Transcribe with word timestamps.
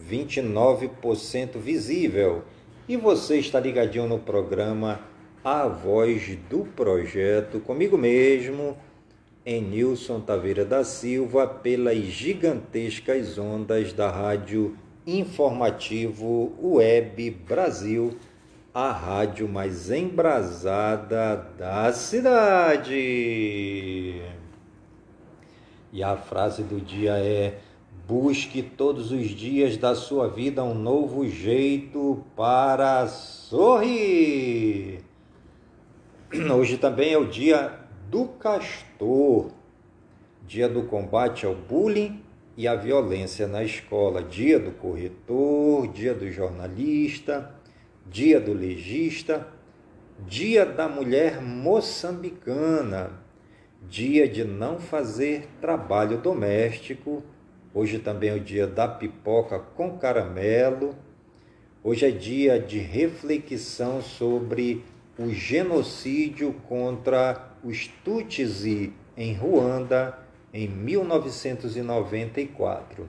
29% 0.08 1.58
visível 1.58 2.42
e 2.88 2.96
você 2.96 3.38
está 3.38 3.58
ligadinho 3.58 4.06
no 4.06 4.18
programa 4.18 5.00
A 5.42 5.66
Voz 5.66 6.36
do 6.50 6.64
Projeto, 6.64 7.58
comigo 7.60 7.96
mesmo, 7.96 8.76
em 9.44 9.62
Nilson 9.62 10.20
Taveira 10.20 10.64
da 10.64 10.84
Silva, 10.84 11.46
pelas 11.46 11.98
gigantescas 11.98 13.38
ondas 13.38 13.92
da 13.92 14.10
Rádio 14.10 14.76
Informativo 15.06 16.52
Web 16.62 17.30
Brasil, 17.46 18.16
a 18.72 18.90
rádio 18.90 19.48
mais 19.48 19.90
embrasada 19.90 21.36
da 21.58 21.92
cidade. 21.92 22.92
E 25.92 26.02
a 26.02 26.16
frase 26.16 26.62
do 26.62 26.80
dia 26.80 27.12
é 27.18 27.58
Busque 28.06 28.62
todos 28.62 29.10
os 29.10 29.30
dias 29.30 29.78
da 29.78 29.94
sua 29.94 30.28
vida 30.28 30.62
um 30.62 30.74
novo 30.74 31.26
jeito 31.26 32.22
para 32.36 33.08
sorrir. 33.08 35.00
Hoje 36.54 36.76
também 36.76 37.14
é 37.14 37.18
o 37.18 37.24
dia 37.24 37.80
do 38.10 38.26
castor, 38.26 39.52
dia 40.46 40.68
do 40.68 40.82
combate 40.82 41.46
ao 41.46 41.54
bullying 41.54 42.20
e 42.58 42.68
à 42.68 42.74
violência 42.76 43.46
na 43.46 43.64
escola, 43.64 44.22
dia 44.22 44.58
do 44.58 44.72
corretor, 44.72 45.88
dia 45.88 46.12
do 46.12 46.30
jornalista, 46.30 47.54
dia 48.06 48.38
do 48.38 48.52
legista, 48.52 49.48
dia 50.28 50.66
da 50.66 50.90
mulher 50.90 51.40
moçambicana, 51.40 53.12
dia 53.88 54.28
de 54.28 54.44
não 54.44 54.78
fazer 54.78 55.48
trabalho 55.58 56.18
doméstico 56.18 57.22
Hoje 57.74 57.98
também 57.98 58.30
é 58.30 58.34
o 58.34 58.40
dia 58.40 58.68
da 58.68 58.86
pipoca 58.86 59.58
com 59.58 59.98
caramelo. 59.98 60.94
Hoje 61.82 62.06
é 62.06 62.12
dia 62.12 62.56
de 62.56 62.78
reflexão 62.78 64.00
sobre 64.00 64.84
o 65.18 65.30
genocídio 65.30 66.52
contra 66.68 67.50
os 67.64 67.88
Tutsi 68.04 68.92
em 69.16 69.34
Ruanda 69.34 70.16
em 70.52 70.68
1994. 70.68 73.08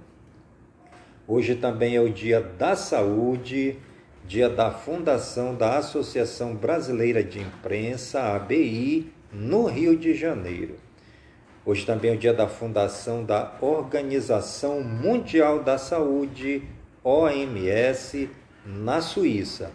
Hoje 1.27 1.53
também 1.53 1.95
é 1.95 2.01
o 2.01 2.09
dia 2.09 2.41
da 2.41 2.75
saúde, 2.75 3.77
dia 4.25 4.49
da 4.49 4.71
fundação 4.71 5.53
da 5.53 5.77
Associação 5.77 6.55
Brasileira 6.55 7.23
de 7.23 7.39
Imprensa, 7.39 8.35
ABI, 8.35 9.13
no 9.31 9.67
Rio 9.67 9.95
de 9.95 10.15
Janeiro. 10.15 10.84
Hoje 11.67 11.83
também 11.83 12.11
é 12.11 12.13
o 12.13 12.17
dia 12.17 12.31
da 12.31 12.47
fundação 12.47 13.25
da 13.25 13.57
Organização 13.59 14.83
Mundial 14.83 15.63
da 15.63 15.79
Saúde, 15.79 16.61
OMS, 17.03 18.29
na 18.63 19.01
Suíça. 19.01 19.71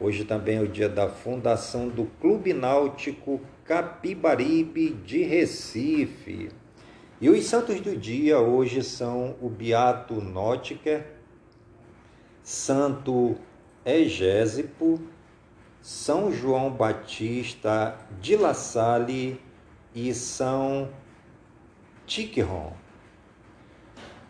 Hoje 0.00 0.24
também 0.24 0.56
é 0.56 0.60
o 0.60 0.66
dia 0.66 0.88
da 0.88 1.08
fundação 1.08 1.88
do 1.88 2.06
Clube 2.20 2.52
Náutico 2.52 3.40
Capibaribe 3.64 4.90
de 4.90 5.22
Recife. 5.22 6.48
E 7.20 7.30
os 7.30 7.44
santos 7.44 7.80
do 7.80 7.96
dia 7.96 8.40
hoje 8.40 8.82
são 8.82 9.36
o 9.40 9.48
Beato 9.48 10.20
Nótiker, 10.20 11.06
Santo 12.42 13.36
Egésipo, 13.86 15.00
São 15.80 16.32
João 16.32 16.72
Batista 16.72 17.96
de 18.20 18.34
La 18.34 18.52
Salle 18.52 19.40
e 19.94 20.12
São 20.12 20.88
Tiqueron. 22.10 22.72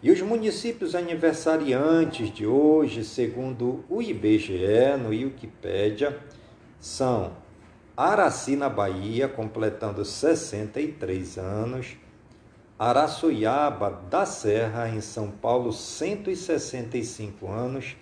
E 0.02 0.10
os 0.10 0.20
municípios 0.20 0.94
aniversariantes 0.94 2.30
de 2.30 2.46
hoje, 2.46 3.02
segundo 3.02 3.86
o 3.88 4.02
IBGE 4.02 4.98
no 5.02 5.08
Wikipédia, 5.08 6.18
são 6.78 7.32
Araci, 7.96 8.54
na 8.54 8.68
Bahia, 8.68 9.28
completando 9.28 10.04
63 10.04 11.38
anos, 11.38 11.96
Araçoiaba 12.78 13.90
da 14.10 14.26
Serra, 14.26 14.90
em 14.90 15.00
São 15.00 15.30
Paulo, 15.30 15.72
165 15.72 17.50
anos, 17.50 17.96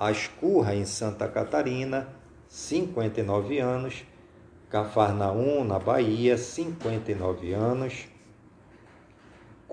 Ascurra, 0.00 0.74
em 0.74 0.86
Santa 0.86 1.28
Catarina, 1.28 2.08
59 2.48 3.58
anos, 3.58 4.02
Cafarnaum, 4.70 5.62
na 5.62 5.78
Bahia, 5.78 6.38
59 6.38 7.52
anos, 7.52 8.13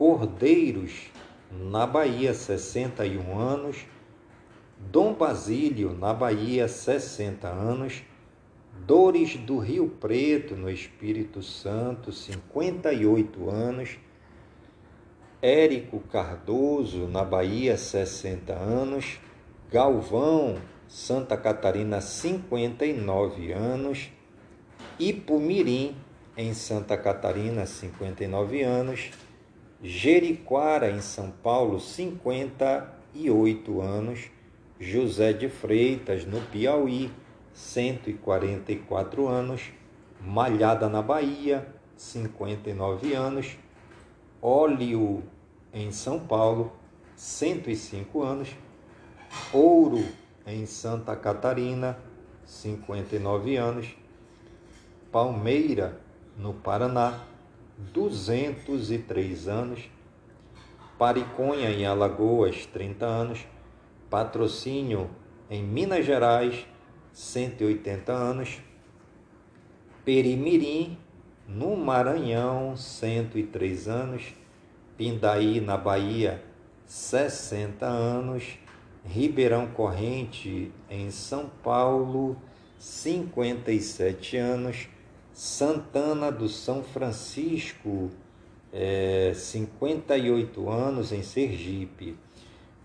Cordeiros, 0.02 1.12
na 1.52 1.86
Bahia, 1.86 2.34
61 2.34 3.38
anos. 3.38 3.86
Dom 4.80 5.14
Basílio, 5.14 5.94
na 5.94 6.12
Bahia, 6.12 6.68
60 6.68 7.48
anos. 7.48 8.02
Dores 8.88 9.36
do 9.38 9.60
Rio 9.60 9.88
Preto, 9.88 10.56
no 10.56 10.72
Espírito 10.72 11.44
Santo, 11.44 12.12
58 12.12 13.48
anos. 13.48 14.00
Érico 15.40 16.00
Cardoso, 16.00 17.06
na 17.08 17.24
Bahia, 17.24 17.78
60 17.78 18.54
anos. 18.54 19.20
Galvão, 19.72 20.58
Santa 20.88 21.38
Catarina, 21.38 22.02
59 22.02 23.52
anos. 23.52 24.10
Ipumirim, 25.00 25.96
em 26.36 26.56
Santa 26.56 26.98
Catarina, 26.98 27.68
59 27.68 28.64
anos. 28.64 29.12
Jeriquara, 29.84 30.92
em 30.92 31.02
São 31.02 31.32
Paulo, 31.32 31.80
58 31.80 33.82
anos. 33.82 34.30
José 34.80 35.34
de 35.34 35.50
Freitas, 35.50 36.26
no 36.26 36.42
Piauí, 36.42 37.12
144 37.54 39.28
anos. 39.28 39.72
Malhada, 40.20 40.88
na 40.88 41.02
Bahia, 41.02 41.68
59 41.96 43.14
anos. 43.14 43.58
Óleo, 44.42 45.24
em 45.74 45.92
São 45.92 46.20
Paulo, 46.20 46.72
105 47.16 48.22
anos. 48.22 48.56
Ouro, 49.52 50.06
em 50.46 50.66
Santa 50.66 51.16
Catarina, 51.16 51.98
59 52.46 53.56
anos. 53.56 53.88
Palmeira, 55.12 56.00
no 56.38 56.54
Paraná, 56.54 57.31
203 57.94 59.48
anos. 59.48 59.90
Pariconha, 60.98 61.70
em 61.72 61.86
Alagoas, 61.86 62.66
30 62.68 63.06
anos. 63.06 63.40
Patrocínio, 64.10 65.10
em 65.50 65.64
Minas 65.64 66.06
Gerais, 66.06 66.66
180 67.14 68.12
anos. 68.12 68.60
Perimirim, 70.06 70.98
no 71.48 71.76
Maranhão, 71.76 72.76
103 72.78 73.88
anos. 73.88 74.34
Pindaí, 74.98 75.60
na 75.60 75.78
Bahia, 75.78 76.44
60 76.86 77.86
anos. 77.86 78.60
Ribeirão 79.04 79.68
Corrente, 79.68 80.72
em 80.90 81.10
São 81.10 81.50
Paulo, 81.64 82.38
57 82.78 84.38
anos. 84.38 84.88
Santana 85.34 86.32
do 86.32 86.48
São 86.48 86.84
Francisco, 86.84 88.12
é, 88.72 89.32
58 89.34 90.70
anos 90.70 91.12
em 91.12 91.24
Sergipe. 91.24 92.18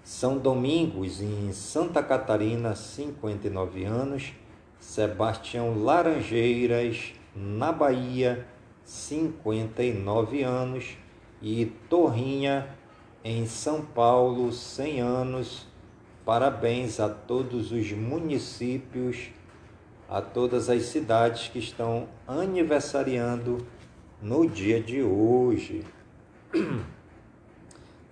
São 0.02 0.38
Domingos, 0.38 1.20
em 1.20 1.52
Santa 1.52 2.02
Catarina, 2.02 2.74
59 2.74 3.84
anos. 3.84 4.32
Sebastião 4.78 5.82
Laranjeiras, 5.82 7.12
na 7.34 7.72
Bahia, 7.72 8.46
59 8.84 10.42
anos, 10.42 10.96
e 11.42 11.66
Torrinha, 11.88 12.68
em 13.24 13.46
São 13.46 13.82
Paulo, 13.82 14.52
100 14.52 15.00
anos. 15.00 15.66
Parabéns 16.24 17.00
a 17.00 17.08
todos 17.08 17.72
os 17.72 17.90
municípios, 17.92 19.30
a 20.08 20.20
todas 20.20 20.68
as 20.68 20.82
cidades 20.84 21.48
que 21.48 21.58
estão 21.58 22.08
aniversariando 22.26 23.66
no 24.22 24.48
dia 24.48 24.80
de 24.80 25.02
hoje. 25.02 25.84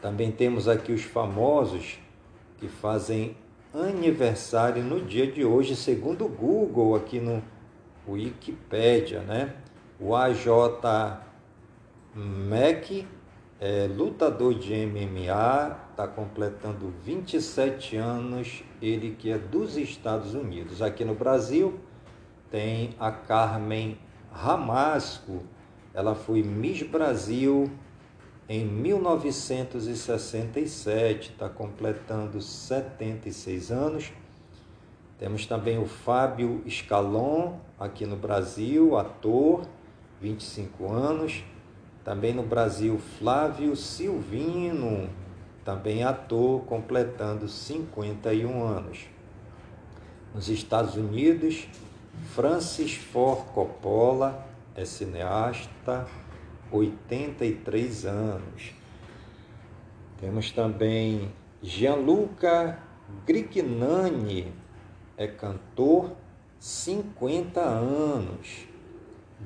Também 0.00 0.30
temos 0.30 0.68
aqui 0.68 0.92
os 0.92 1.02
famosos 1.02 1.98
que 2.58 2.68
fazem 2.68 3.36
aniversário 3.72 4.82
no 4.82 5.00
dia 5.00 5.26
de 5.26 5.44
hoje, 5.44 5.74
segundo 5.74 6.26
o 6.26 6.28
Google, 6.28 6.94
aqui 6.94 7.18
no 7.18 7.42
Wikipedia, 8.06 9.20
né? 9.20 9.54
O 9.98 10.14
AJ 10.14 10.46
Mac, 12.14 12.90
é, 13.60 13.86
lutador 13.88 14.54
de 14.54 14.74
MMA, 14.86 15.78
está 15.90 16.06
completando 16.06 16.92
27 17.02 17.96
anos, 17.96 18.62
ele 18.82 19.16
que 19.18 19.30
é 19.30 19.38
dos 19.38 19.76
Estados 19.76 20.34
Unidos. 20.34 20.82
Aqui 20.82 21.04
no 21.04 21.14
Brasil 21.14 21.80
tem 22.54 22.94
a 23.00 23.10
Carmen 23.10 23.98
Ramasco, 24.30 25.42
ela 25.92 26.14
foi 26.14 26.40
Miss 26.40 26.84
Brasil 26.84 27.68
em 28.48 28.64
1967, 28.64 31.30
está 31.30 31.48
completando 31.48 32.40
76 32.40 33.72
anos. 33.72 34.12
Temos 35.18 35.46
também 35.46 35.78
o 35.78 35.86
Fábio 35.86 36.62
Scalon, 36.70 37.54
aqui 37.76 38.06
no 38.06 38.14
Brasil, 38.14 38.96
ator, 38.96 39.66
25 40.20 40.92
anos. 40.92 41.42
Também 42.04 42.32
no 42.32 42.44
Brasil, 42.44 43.00
Flávio 43.18 43.74
Silvino, 43.74 45.10
também 45.64 46.04
ator, 46.04 46.62
completando 46.66 47.48
51 47.48 48.62
anos. 48.62 49.08
Nos 50.32 50.48
Estados 50.48 50.94
Unidos, 50.94 51.66
Francis 52.34 52.94
Ford 52.94 53.46
Coppola 53.52 54.46
é 54.74 54.84
cineasta, 54.84 56.06
83 56.70 58.06
anos. 58.06 58.74
Temos 60.20 60.50
também 60.50 61.32
Gianluca 61.62 62.78
Grignani, 63.26 64.52
é 65.16 65.26
cantor, 65.26 66.16
50 66.58 67.60
anos. 67.60 68.66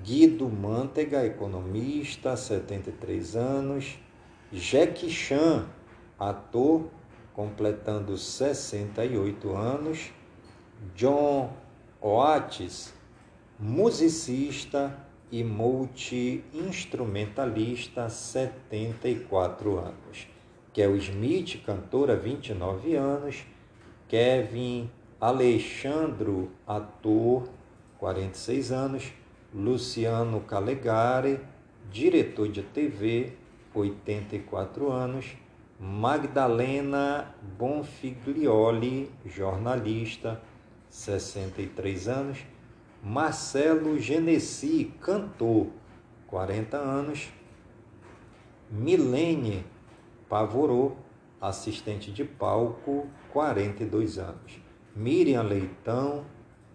Guido 0.02 0.48
Mantega, 0.48 1.26
economista, 1.26 2.36
73 2.36 3.36
anos. 3.36 3.98
Jack 4.52 5.10
Chan, 5.10 5.66
ator, 6.18 6.88
completando 7.34 8.16
68 8.16 9.54
anos. 9.54 10.12
John 10.94 11.52
Oates, 12.00 12.94
musicista, 13.58 15.08
e 15.30 15.44
multi-instrumentalista, 15.44 18.08
74 18.08 19.78
anos. 19.78 20.26
Kel 20.72 20.98
Smith, 21.00 21.62
cantora, 21.64 22.16
29 22.16 22.96
anos. 22.96 23.46
Kevin 24.08 24.90
Alexandro, 25.20 26.50
ator, 26.66 27.46
46 27.98 28.72
anos. 28.72 29.12
Luciano 29.54 30.40
Calegari, 30.40 31.38
diretor 31.90 32.48
de 32.48 32.62
TV, 32.62 33.34
84 33.74 34.90
anos. 34.90 35.36
Magdalena 35.80 37.34
Bonfiglioli, 37.56 39.08
jornalista, 39.26 40.42
63 40.90 42.08
anos. 42.08 42.38
Marcelo 43.02 43.98
Genesi, 43.98 44.92
cantor, 45.00 45.68
40 46.26 46.76
anos. 46.76 47.28
Milene 48.70 49.64
Pavorô, 50.28 50.92
assistente 51.40 52.12
de 52.12 52.22
palco, 52.22 53.06
42 53.32 54.18
anos. 54.18 54.60
Miriam 54.94 55.42
Leitão, 55.42 56.26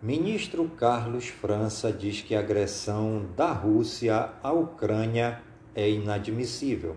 Ministro 0.00 0.66
Carlos 0.70 1.28
França 1.28 1.92
diz 1.92 2.22
que 2.22 2.34
a 2.34 2.40
agressão 2.40 3.26
da 3.36 3.52
Rússia 3.52 4.32
à 4.42 4.50
Ucrânia 4.50 5.42
é 5.74 5.90
inadmissível. 5.90 6.96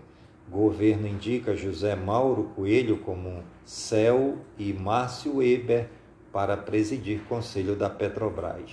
Governo 0.50 1.06
indica 1.06 1.54
José 1.54 1.96
Mauro 1.96 2.46
Coelho 2.56 3.00
como 3.00 3.44
CEL 3.66 4.38
e 4.58 4.72
Márcio 4.72 5.36
Weber 5.38 6.00
para 6.32 6.56
presidir 6.56 7.22
Conselho 7.28 7.76
da 7.76 7.90
Petrobras. 7.90 8.72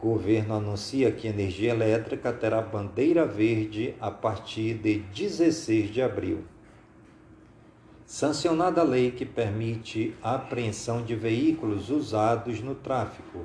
Governo 0.00 0.54
anuncia 0.54 1.10
que 1.10 1.26
energia 1.26 1.72
elétrica 1.72 2.32
terá 2.32 2.62
bandeira 2.62 3.26
verde 3.26 3.96
a 4.00 4.10
partir 4.10 4.74
de 4.74 5.00
16 5.00 5.92
de 5.92 6.00
abril. 6.00 6.44
Sancionada 8.06 8.80
a 8.80 8.84
lei 8.84 9.10
que 9.10 9.26
permite 9.26 10.14
a 10.22 10.36
apreensão 10.36 11.02
de 11.02 11.16
veículos 11.16 11.90
usados 11.90 12.60
no 12.60 12.74
tráfico. 12.74 13.44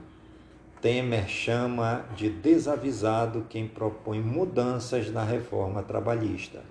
Temer 0.80 1.28
chama 1.28 2.06
de 2.16 2.30
desavisado 2.30 3.46
quem 3.50 3.68
propõe 3.68 4.22
mudanças 4.22 5.10
na 5.10 5.24
reforma 5.24 5.82
trabalhista. 5.82 6.62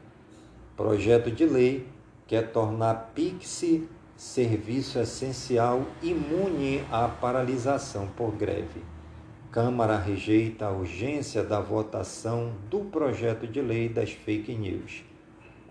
Projeto 0.77 1.31
de 1.31 1.45
lei 1.45 1.87
quer 2.27 2.53
tornar 2.53 3.11
Pix 3.15 3.65
serviço 4.23 5.01
essencial 5.01 5.85
imune 6.01 6.85
à 6.93 7.09
paralisação 7.09 8.07
por 8.07 8.31
greve. 8.31 8.81
Câmara 9.51 9.99
rejeita 9.99 10.67
a 10.67 10.71
urgência 10.71 11.43
da 11.43 11.61
votação 11.61 12.53
do 12.71 12.85
projeto 12.85 13.49
de 13.49 13.61
lei 13.61 13.89
das 13.89 14.13
fake 14.13 14.55
news. 14.55 15.03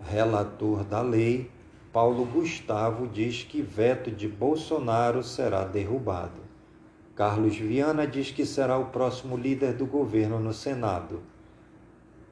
Relator 0.02 0.84
da 0.84 1.00
lei, 1.00 1.50
Paulo 1.94 2.26
Gustavo, 2.26 3.08
diz 3.08 3.42
que 3.42 3.62
veto 3.62 4.10
de 4.10 4.28
Bolsonaro 4.28 5.22
será 5.24 5.64
derrubado. 5.64 6.42
Carlos 7.16 7.56
Viana 7.56 8.06
diz 8.06 8.30
que 8.30 8.44
será 8.44 8.76
o 8.76 8.90
próximo 8.90 9.34
líder 9.34 9.72
do 9.72 9.86
governo 9.86 10.38
no 10.38 10.52
Senado. 10.52 11.22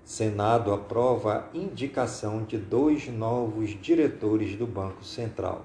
Senado 0.04 0.70
aprova 0.74 1.48
indicação 1.54 2.44
de 2.44 2.58
dois 2.58 3.08
novos 3.08 3.70
diretores 3.80 4.54
do 4.54 4.66
Banco 4.66 5.02
Central. 5.02 5.64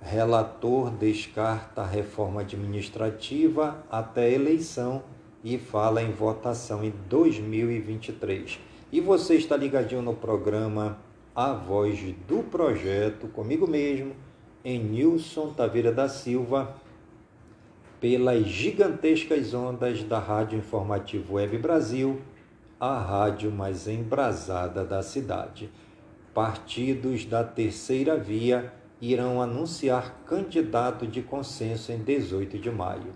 Relator 0.00 0.90
descarta 0.90 1.82
a 1.82 1.86
reforma 1.86 2.42
administrativa 2.42 3.84
até 3.90 4.32
eleição 4.32 5.02
e 5.42 5.58
fala 5.58 6.02
em 6.02 6.10
votação 6.10 6.84
em 6.84 6.92
2023. 7.08 8.58
E 8.92 9.00
você 9.00 9.34
está 9.34 9.56
ligadinho 9.56 10.02
no 10.02 10.14
programa 10.14 10.98
A 11.34 11.52
Voz 11.52 12.00
do 12.28 12.42
Projeto, 12.42 13.28
comigo 13.28 13.66
mesmo, 13.66 14.14
em 14.64 14.78
Nilson 14.78 15.52
Taveira 15.52 15.92
da 15.92 16.08
Silva, 16.08 16.74
pelas 18.00 18.46
gigantescas 18.46 19.54
ondas 19.54 20.02
da 20.04 20.18
Rádio 20.18 20.58
Informativo 20.58 21.34
Web 21.34 21.58
Brasil 21.58 22.20
a 22.78 22.98
rádio 22.98 23.50
mais 23.50 23.88
embrasada 23.88 24.84
da 24.84 25.02
cidade. 25.02 25.70
Partidos 26.34 27.24
da 27.24 27.42
terceira 27.42 28.18
via 28.18 28.72
irão 29.00 29.42
anunciar 29.42 30.22
candidato 30.26 31.06
de 31.06 31.22
consenso 31.22 31.92
em 31.92 31.98
18 31.98 32.58
de 32.58 32.70
maio. 32.70 33.14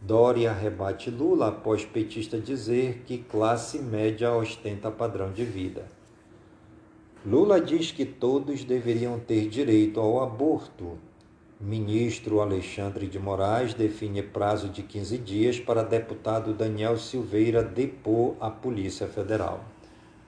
Dória 0.00 0.52
rebate 0.52 1.10
Lula 1.10 1.48
após 1.48 1.84
petista 1.84 2.38
dizer 2.38 3.02
que 3.06 3.18
classe 3.18 3.78
média 3.78 4.32
ostenta 4.32 4.90
padrão 4.90 5.30
de 5.30 5.44
vida. 5.44 5.86
Lula 7.24 7.60
diz 7.60 7.92
que 7.92 8.06
todos 8.06 8.64
deveriam 8.64 9.18
ter 9.18 9.46
direito 9.48 10.00
ao 10.00 10.22
aborto, 10.22 10.96
Ministro 11.62 12.40
Alexandre 12.40 13.06
de 13.06 13.18
Moraes 13.18 13.74
define 13.74 14.22
prazo 14.22 14.70
de 14.70 14.82
15 14.82 15.18
dias 15.18 15.60
para 15.60 15.82
deputado 15.82 16.54
Daniel 16.54 16.96
Silveira 16.96 17.62
depor 17.62 18.34
à 18.40 18.48
Polícia 18.48 19.06
Federal. 19.06 19.62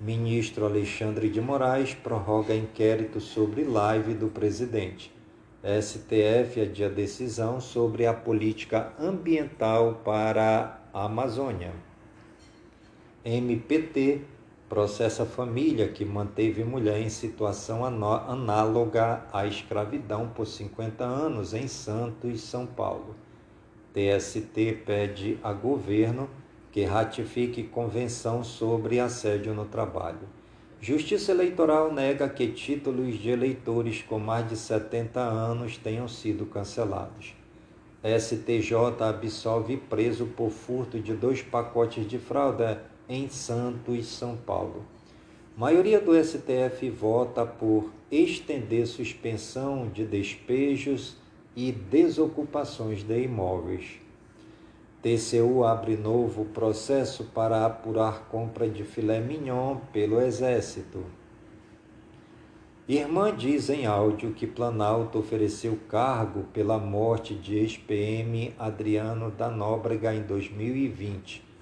Ministro 0.05 0.65
Alexandre 0.65 1.29
de 1.29 1.41
Moraes 1.41 1.95
prorroga 1.95 2.53
inquérito 2.53 3.21
sobre 3.21 3.63
live 3.63 4.15
do 4.15 4.27
presidente. 4.27 5.15
STF 5.63 6.61
adia 6.61 6.91
decisão 6.91 7.61
sobre 7.61 8.05
a 8.05 8.13
política 8.13 8.93
ambiental 8.99 10.01
para 10.05 10.83
a 10.93 11.05
Amazônia. 11.05 11.71
MPT 13.25 14.23
processa 14.69 15.25
família 15.25 15.87
que 15.87 16.05
manteve 16.05 16.65
mulher 16.65 17.01
em 17.01 17.09
situação 17.09 17.85
análoga 17.85 19.25
à 19.33 19.47
escravidão 19.47 20.31
por 20.31 20.49
50 20.49 21.05
anos 21.05 21.55
em 21.55 21.69
Santos, 21.69 22.41
São 22.41 22.67
Paulo. 22.67 23.15
TST 23.95 24.83
pede 24.85 25.39
a 25.45 25.53
governo 25.53 26.29
que 26.73 26.85
ratifique 26.85 27.63
convenção 27.63 28.43
sobre 28.43 28.99
assédio 28.99 29.53
no 29.53 29.67
trabalho. 29.67 30.27
Justiça 30.81 31.31
Eleitoral 31.31 31.93
nega 31.93 32.29
que 32.29 32.49
títulos 32.49 33.17
de 33.17 33.31
eleitores 33.31 34.03
com 34.03 34.19
mais 34.19 34.49
de 34.49 34.57
70 34.57 35.21
anos 35.21 35.77
tenham 35.77 36.09
sido 36.09 36.47
cancelados. 36.47 37.37
STJ 38.03 38.75
absolve 39.01 39.77
preso 39.77 40.27
por 40.27 40.51
furto 40.51 40.99
de 40.99 41.15
dois 41.15 41.41
pacotes 41.41 42.09
de 42.09 42.19
fralda 42.19 42.83
em 43.09 43.29
Santos, 43.29 44.09
São 44.09 44.37
Paulo. 44.37 44.85
maioria 45.57 46.01
do 46.01 46.13
STF 46.21 46.91
vota 46.91 47.47
por 47.47 47.93
estender 48.11 48.89
suspensão 48.89 49.89
de 49.89 50.05
despejos 50.05 51.17
e 51.55 51.71
desocupações 51.71 53.05
de 53.05 53.23
imóveis. 53.23 54.02
TCU 55.03 55.65
abre 55.65 55.97
novo 55.97 56.45
processo 56.47 57.25
para 57.35 57.67
apurar 57.67 58.29
compra 58.31 58.69
de 58.69 58.85
filé 58.85 59.21
mignon 59.21 59.77
pelo 59.93 60.21
Exército. 60.21 61.05
Irmã 62.89 63.35
diz 63.37 63.69
em 63.69 63.87
áudio 63.87 64.33
que 64.33 64.47
Planalto 64.47 65.19
ofereceu 65.19 65.79
cargo 65.89 66.45
pela 66.53 66.79
morte 66.79 67.35
de 67.35 67.57
ex-PM 67.57 68.55
Adriano 68.59 69.31
da 69.31 69.51
Nóbrega 69.51 70.15
em 70.15 70.23
2020 70.23 71.53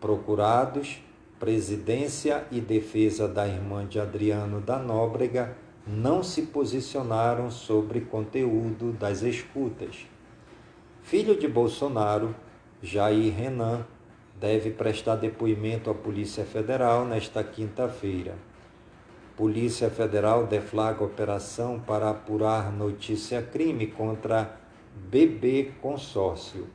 procurados, 0.00 1.02
presidência 1.38 2.46
e 2.50 2.60
defesa 2.60 3.26
da 3.26 3.46
irmã 3.46 3.84
de 3.86 3.98
Adriano 3.98 4.60
da 4.60 4.78
Nóbrega 4.78 5.56
não 5.86 6.22
se 6.22 6.42
posicionaram 6.42 7.50
sobre 7.50 8.02
conteúdo 8.02 8.92
das 8.92 9.22
escutas. 9.22 10.06
Filho 11.06 11.38
de 11.38 11.46
Bolsonaro, 11.46 12.34
Jair 12.82 13.32
Renan, 13.32 13.86
deve 14.40 14.70
prestar 14.70 15.14
depoimento 15.14 15.88
à 15.88 15.94
Polícia 15.94 16.44
Federal 16.44 17.04
nesta 17.04 17.44
quinta-feira. 17.44 18.34
Polícia 19.36 19.88
Federal 19.88 20.48
deflaga 20.48 21.04
operação 21.04 21.78
para 21.78 22.10
apurar 22.10 22.72
notícia 22.72 23.40
crime 23.40 23.86
contra 23.86 24.58
BB 25.08 25.74
Consórcio. 25.80 26.66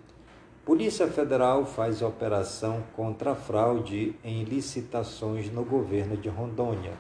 Polícia 0.64 1.10
Federal 1.10 1.66
faz 1.66 2.02
operação 2.02 2.86
contra 2.96 3.36
fraude 3.36 4.16
em 4.24 4.46
licitações 4.46 5.52
no 5.52 5.66
governo 5.66 6.16
de 6.16 6.30
Rondônia. 6.30 6.94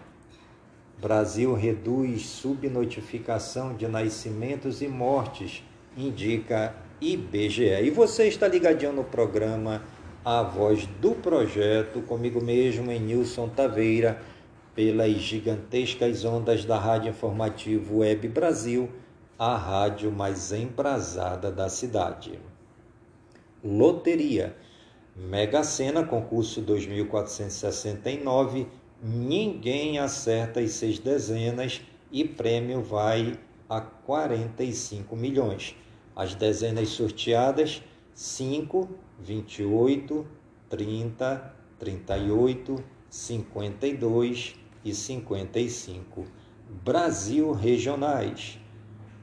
Brasil 1.00 1.54
reduz 1.54 2.26
subnotificação 2.26 3.74
de 3.74 3.88
nascimentos 3.88 4.82
e 4.82 4.88
mortes, 4.90 5.64
indica 5.96 6.76
IBGE. 7.02 7.84
E 7.84 7.90
você 7.90 8.28
está 8.28 8.48
ligadinho 8.48 8.94
no 8.94 9.04
programa 9.04 9.84
A 10.24 10.44
Voz 10.44 10.86
do 11.02 11.16
Projeto, 11.16 12.04
comigo 12.04 12.40
mesmo, 12.40 12.92
em 12.92 13.00
Nilson 13.00 13.50
Taveira, 13.50 14.22
pelas 14.76 15.14
gigantescas 15.14 16.24
ondas 16.24 16.64
da 16.64 16.78
Rádio 16.78 17.10
Informativo 17.10 17.98
Web 17.98 18.28
Brasil, 18.28 18.88
a 19.38 19.58
rádio 19.58 20.12
mais 20.12 20.52
embrasada 20.52 21.52
da 21.52 21.68
cidade. 21.70 22.40
Loteria. 23.64 24.56
Mega 25.16 25.64
Sena, 25.64 26.06
concurso 26.06 26.62
2469, 26.62 28.68
ninguém 29.04 29.98
acerta 29.98 30.60
as 30.60 30.72
seis 30.72 31.00
dezenas 31.00 31.82
e 32.12 32.24
prêmio 32.24 32.82
vai 32.82 33.40
a 33.68 33.82
45 33.82 35.16
milhões. 35.16 35.76
As 36.16 36.36
dezenas 36.36 36.90
sorteadas 36.90 37.82
5, 38.14 38.90
28, 39.20 40.26
30, 40.70 41.54
38, 41.80 42.84
52 43.10 44.56
e 44.84 44.94
55. 44.94 46.26
Brasil 46.84 47.52
Regionais. 47.52 48.60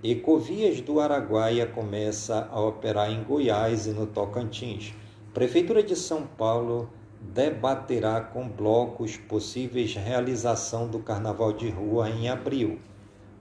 Ecovias 0.02 0.80
do 0.80 1.00
Araguaia 1.00 1.66
começa 1.66 2.48
a 2.50 2.60
operar 2.60 3.10
em 3.10 3.22
Goiás 3.22 3.86
e 3.86 3.90
no 3.90 4.06
Tocantins. 4.06 4.94
Prefeitura 5.34 5.82
de 5.82 5.96
São 5.96 6.26
Paulo 6.26 6.88
debaterá 7.20 8.20
com 8.20 8.48
blocos 8.48 9.16
possíveis 9.16 9.94
realização 9.94 10.88
do 10.88 11.00
Carnaval 11.00 11.52
de 11.52 11.68
Rua 11.68 12.08
em 12.08 12.28
abril. 12.28 12.78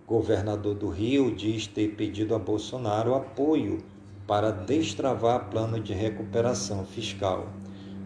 Governador 0.08 0.74
do 0.74 0.88
Rio 0.88 1.36
diz 1.36 1.68
ter 1.68 1.90
pedido 1.90 2.34
a 2.34 2.40
Bolsonaro 2.40 3.14
apoio 3.14 3.80
para 4.26 4.52
destravar 4.52 5.50
plano 5.50 5.82
de 5.82 5.92
recuperação 5.92 6.86
fiscal. 6.86 7.50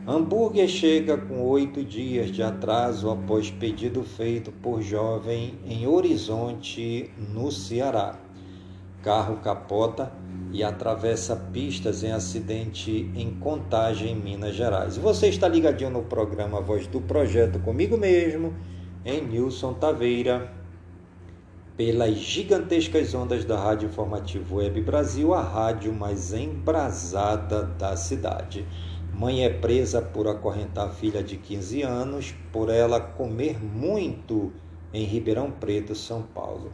Hambúrguer 0.08 0.67
chega 0.67 1.15
com 1.15 1.43
oito 1.43 1.84
dias 1.84 2.31
de 2.31 2.41
atraso 2.41 3.08
após 3.08 3.51
pedido 3.51 4.01
feito 4.01 4.51
por 4.51 4.81
jovem 4.81 5.60
em 5.63 5.86
Horizonte, 5.86 7.12
no 7.15 7.51
Ceará. 7.51 8.17
Carro 9.03 9.36
capota 9.38 10.12
e 10.51 10.63
atravessa 10.63 11.36
pistas 11.36 12.03
em 12.03 12.12
acidente 12.12 13.12
em 13.15 13.36
Contagem, 13.36 14.15
Minas 14.15 14.55
Gerais. 14.55 14.98
Você 14.98 15.27
está 15.27 15.48
ligadinho 15.48 15.91
no 15.91 16.01
programa 16.01 16.62
Voz 16.62 16.88
do 16.88 17.00
Projeto 17.00 17.60
comigo 17.60 17.96
mesmo, 17.96 18.55
em 19.05 19.22
Nilson 19.22 19.75
Taveira, 19.75 20.61
pelas 21.82 22.16
gigantescas 22.16 23.16
ondas 23.16 23.44
da 23.44 23.58
Rádio 23.58 23.90
Informativo 23.90 24.58
Web 24.58 24.82
Brasil, 24.82 25.34
a 25.34 25.42
rádio 25.42 25.92
mais 25.92 26.32
embrasada 26.32 27.64
da 27.64 27.98
cidade. 27.98 28.68
Mãe 29.12 29.44
é 29.44 29.50
presa 29.50 30.00
por 30.00 30.28
acorrentar 30.28 30.92
filha 30.92 31.24
de 31.24 31.38
15 31.38 31.82
anos 31.82 32.36
por 32.54 32.70
ela 32.70 33.02
comer 33.02 33.60
muito 33.60 34.54
em 34.94 35.06
Ribeirão 35.06 35.50
Preto, 35.50 35.96
São 35.96 36.22
Paulo. 36.22 36.72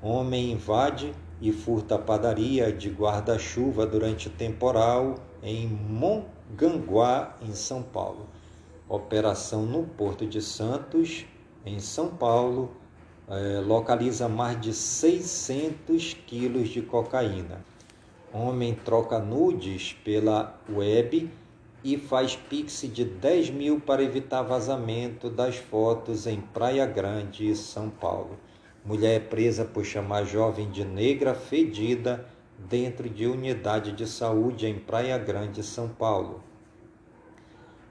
Homem 0.00 0.52
invade 0.52 1.12
e 1.38 1.52
furta 1.52 1.98
padaria 1.98 2.72
de 2.72 2.88
guarda-chuva 2.88 3.86
durante 3.86 4.30
temporal 4.30 5.16
em 5.42 5.68
Monganguá, 5.68 7.36
em 7.42 7.52
São 7.52 7.82
Paulo. 7.82 8.26
Operação 8.88 9.66
no 9.66 9.82
Porto 9.82 10.26
de 10.26 10.40
Santos, 10.40 11.26
em 11.66 11.78
São 11.78 12.08
Paulo, 12.08 12.70
é, 13.28 13.60
localiza 13.60 14.28
mais 14.28 14.60
de 14.60 14.72
600 14.72 16.14
quilos 16.26 16.68
de 16.68 16.82
cocaína. 16.82 17.64
Homem 18.32 18.74
troca 18.74 19.18
nudes 19.18 19.96
pela 20.04 20.58
web 20.68 21.30
e 21.82 21.96
faz 21.96 22.36
pix 22.36 22.82
de 22.92 23.04
10 23.04 23.50
mil 23.50 23.80
para 23.80 24.02
evitar 24.02 24.42
vazamento 24.42 25.30
das 25.30 25.56
fotos 25.56 26.26
em 26.26 26.40
Praia 26.40 26.86
Grande, 26.86 27.54
São 27.54 27.88
Paulo. 27.88 28.38
Mulher 28.84 29.16
é 29.16 29.20
presa 29.20 29.64
por 29.64 29.84
chamar 29.84 30.24
jovem 30.24 30.70
de 30.70 30.84
negra 30.84 31.34
fedida 31.34 32.26
dentro 32.58 33.08
de 33.08 33.26
unidade 33.26 33.92
de 33.92 34.06
saúde 34.06 34.66
em 34.66 34.78
Praia 34.78 35.18
Grande, 35.18 35.62
São 35.62 35.88
Paulo. 35.88 36.42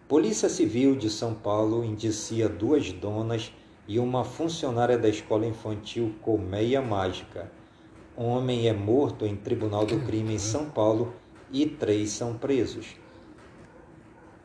Polícia 0.08 0.48
Civil 0.48 0.96
de 0.96 1.10
São 1.10 1.34
Paulo 1.34 1.84
indicia 1.84 2.48
duas 2.48 2.92
donas 2.92 3.52
e 3.88 4.00
uma 4.00 4.24
funcionária 4.24 4.98
da 4.98 5.10
escola 5.10 5.46
infantil 5.46 6.16
Colmeia 6.22 6.82
Mágica. 6.82 7.52
Homem 8.16 8.68
é 8.68 8.74
morto 8.74 9.26
em 9.26 9.36
tribunal 9.36 9.86
do 9.86 10.00
crime 10.02 10.34
em 10.34 10.40
São 10.40 10.70
Paulo 10.70 11.14
e 11.52 11.66
três 11.66 12.12
são 12.12 12.34
presos 12.36 12.96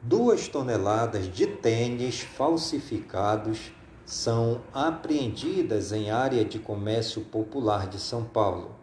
duas 0.02 0.48
toneladas 0.48 1.30
de 1.30 1.46
tênis 1.46 2.20
falsificados 2.20 3.70
são 4.06 4.62
apreendidas 4.72 5.92
em 5.92 6.10
área 6.10 6.42
de 6.42 6.58
comércio 6.58 7.20
popular 7.22 7.86
de 7.86 7.98
São 7.98 8.24
Paulo. 8.24 8.74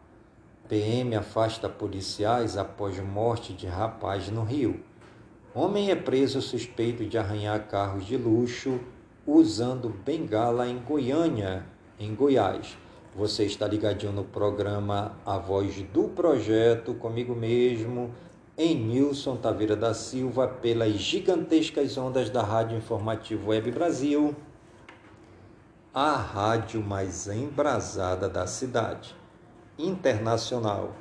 PM 0.70 1.16
afasta 1.16 1.68
policiais 1.68 2.56
após 2.56 3.00
morte 3.00 3.52
de 3.52 3.66
rapaz 3.66 4.30
no 4.30 4.44
Rio. 4.44 4.80
Homem 5.56 5.90
é 5.90 5.96
preso 5.96 6.40
suspeito 6.40 7.04
de 7.04 7.18
arranhar 7.18 7.68
carros 7.68 8.06
de 8.06 8.16
luxo 8.16 8.80
usando 9.28 9.90
bengala 9.90 10.70
em 10.70 10.80
Goiânia, 10.80 11.66
em 12.00 12.16
Goiás. 12.16 12.78
Você 13.14 13.44
está 13.44 13.68
ligadinho 13.68 14.14
no 14.14 14.24
programa 14.24 15.18
A 15.26 15.38
Voz 15.38 15.76
do 15.92 16.06
Projeto, 16.06 16.94
comigo 16.94 17.36
mesmo, 17.36 18.14
em 18.58 18.74
Nilson 18.74 19.36
Taveira 19.36 19.76
da 19.76 19.94
Silva 19.94 20.48
pelas 20.48 20.94
gigantescas 20.94 21.98
ondas 21.98 22.30
da 22.30 22.42
Rádio 22.42 22.78
Informativo 22.78 23.50
Web 23.50 23.70
Brasil, 23.72 24.34
a 25.94 26.16
rádio 26.16 26.82
mais 26.82 27.28
embrasada 27.28 28.30
da 28.30 28.48
cidade. 28.48 29.16
Internacional. 29.78 30.94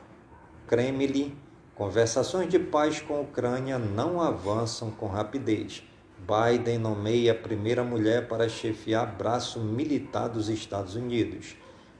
Kremlin. 0.67 1.37
Conversações 1.75 2.49
de 2.49 2.59
paz 2.59 3.03
com 3.03 3.17
a 3.17 3.21
Ucrânia 3.21 3.79
não 3.79 4.21
avançam 4.21 4.91
com 4.91 5.07
rapidez. 5.07 5.83
Biden 6.19 6.79
nomeia 6.79 7.33
a 7.33 7.35
primeira 7.35 7.85
mulher 7.85 8.27
para 8.27 8.49
chefiar 8.49 9.17
braço 9.17 9.61
militar 9.61 10.29
dos 10.29 10.49
Estados 10.49 10.95
Unidos. 10.95 11.57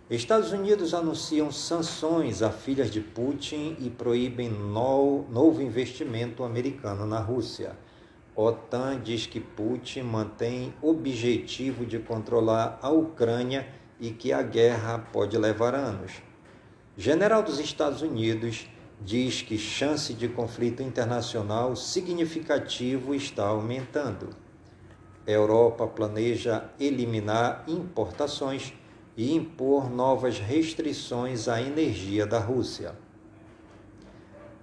Estados 0.09 0.53
Unidos 0.53 0.95
anunciam 0.95 1.51
sanções 1.51 2.41
a 2.41 2.51
filhas 2.51 2.91
de 2.91 3.01
Putin 3.01 3.77
e 3.81 3.91
proíbem 3.91 4.49
no, 4.49 5.25
novo 5.29 5.61
investimento 5.61 6.45
americano 6.45 7.05
na 7.05 7.19
Rússia. 7.19 7.77
OTAN 8.35 9.01
diz 9.03 9.27
que 9.27 9.41
Putin 9.41 10.03
mantém 10.03 10.73
objetivo 10.81 11.85
de 11.85 11.99
controlar 11.99 12.79
a 12.83 12.91
Ucrânia 12.91 13.67
e 13.99 14.11
que 14.11 14.33
a 14.33 14.43
guerra 14.43 14.99
pode 15.13 15.37
levar 15.37 15.75
anos. 15.75 16.13
General 16.97 17.43
dos 17.43 17.59
Estados 17.59 18.03
Unidos 18.03 18.69
diz 19.01 19.43
que 19.43 19.59
chance 19.59 20.15
de 20.15 20.29
conflito 20.29 20.83
internacional 20.83 21.77
significativo 21.77 23.15
está 23.15 23.47
aumentando. 23.47 24.31
Europa 25.27 25.87
planeja 25.87 26.71
eliminar 26.79 27.65
importações 27.67 28.73
e 29.17 29.35
impor 29.35 29.91
novas 29.91 30.39
restrições 30.39 31.49
à 31.49 31.61
energia 31.61 32.27
da 32.27 32.39
Rússia. 32.39 32.95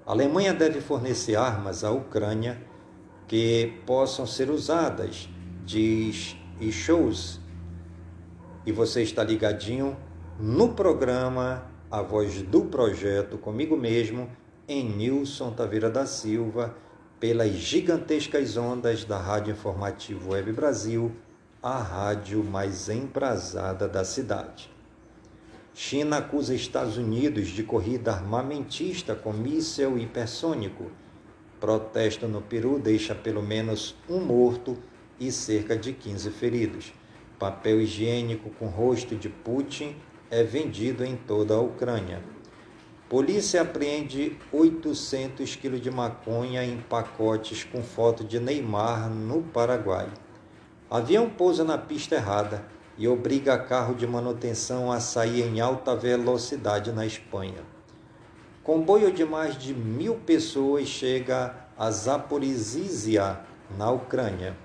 A 0.05 0.11
Alemanha 0.11 0.53
deve 0.53 0.79
fornecer 0.81 1.35
armas 1.35 1.83
à 1.83 1.91
Ucrânia 1.91 2.61
que 3.27 3.73
possam 3.85 4.25
ser 4.25 4.49
usadas, 4.49 5.29
diz 5.65 6.35
Scholz. 6.71 7.39
E 8.65 8.71
você 8.71 9.01
está 9.01 9.23
ligadinho 9.23 9.97
no 10.39 10.73
programa 10.73 11.72
A 11.93 12.01
Voz 12.01 12.41
do 12.41 12.61
Projeto 12.61 13.37
comigo 13.37 13.77
mesmo, 13.77 14.27
em 14.67 14.83
Nilson 14.83 15.51
Taveira 15.51 15.91
da 15.91 16.07
Silva, 16.07 16.75
pelas 17.19 17.51
gigantescas 17.51 18.57
ondas 18.57 19.05
da 19.05 19.19
Rádio 19.19 19.51
Informativo 19.51 20.31
Web 20.31 20.53
Brasil 20.53 21.11
a 21.61 21.77
rádio 21.77 22.43
mais 22.43 22.89
embrasada 22.89 23.87
da 23.87 24.03
cidade. 24.03 24.71
China 25.75 26.17
acusa 26.17 26.55
Estados 26.55 26.97
Unidos 26.97 27.49
de 27.49 27.61
corrida 27.61 28.11
armamentista 28.11 29.13
com 29.13 29.31
míssel 29.31 29.95
hipersônico. 29.95 30.89
Protesto 31.59 32.27
no 32.27 32.41
Peru 32.41 32.79
deixa 32.79 33.13
pelo 33.13 33.43
menos 33.43 33.95
um 34.09 34.19
morto 34.19 34.79
e 35.19 35.31
cerca 35.31 35.77
de 35.77 35.93
15 35.93 36.31
feridos. 36.31 36.91
Papel 37.37 37.79
higiênico 37.81 38.49
com 38.49 38.65
rosto 38.65 39.15
de 39.15 39.29
Putin 39.29 39.95
é 40.33 40.43
vendido 40.43 41.05
em 41.05 41.15
toda 41.15 41.53
a 41.53 41.59
Ucrânia. 41.59 42.19
Polícia 43.07 43.61
apreende 43.61 44.35
800 44.51 45.55
quilos 45.55 45.79
de 45.79 45.91
maconha 45.91 46.65
em 46.65 46.77
pacotes 46.77 47.63
com 47.63 47.83
foto 47.83 48.23
de 48.23 48.39
Neymar 48.39 49.11
no 49.11 49.43
Paraguai. 49.43 50.09
Avião 50.89 51.29
pousa 51.29 51.63
na 51.63 51.77
pista 51.77 52.15
errada 52.15 52.65
e 52.97 53.07
obriga 53.07 53.59
carro 53.59 53.93
de 53.93 54.07
manutenção 54.07 54.91
a 54.91 54.99
sair 54.99 55.43
em 55.43 55.61
alta 55.61 55.95
velocidade 55.95 56.91
na 56.91 57.05
Espanha. 57.05 57.63
Comboio 58.63 59.11
de 59.11 59.23
mais 59.23 59.55
de 59.55 59.71
mil 59.71 60.15
pessoas 60.15 60.87
chega 60.87 61.55
a 61.77 61.91
Zaporizhzhia, 61.91 63.39
na 63.77 63.91
Ucrânia. 63.91 64.57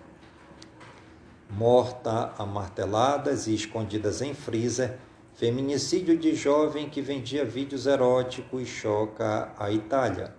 Morta 1.50 2.32
a 2.38 2.46
marteladas 2.46 3.46
e 3.46 3.54
escondidas 3.54 4.22
em 4.22 4.32
freezer, 4.32 4.98
feminicídio 5.38 6.18
de 6.18 6.34
jovem 6.34 6.90
que 6.90 7.00
vendia 7.00 7.44
vídeos 7.44 7.86
eróticos 7.86 8.66
choca 8.66 9.54
a 9.56 9.70
Itália. 9.70 10.34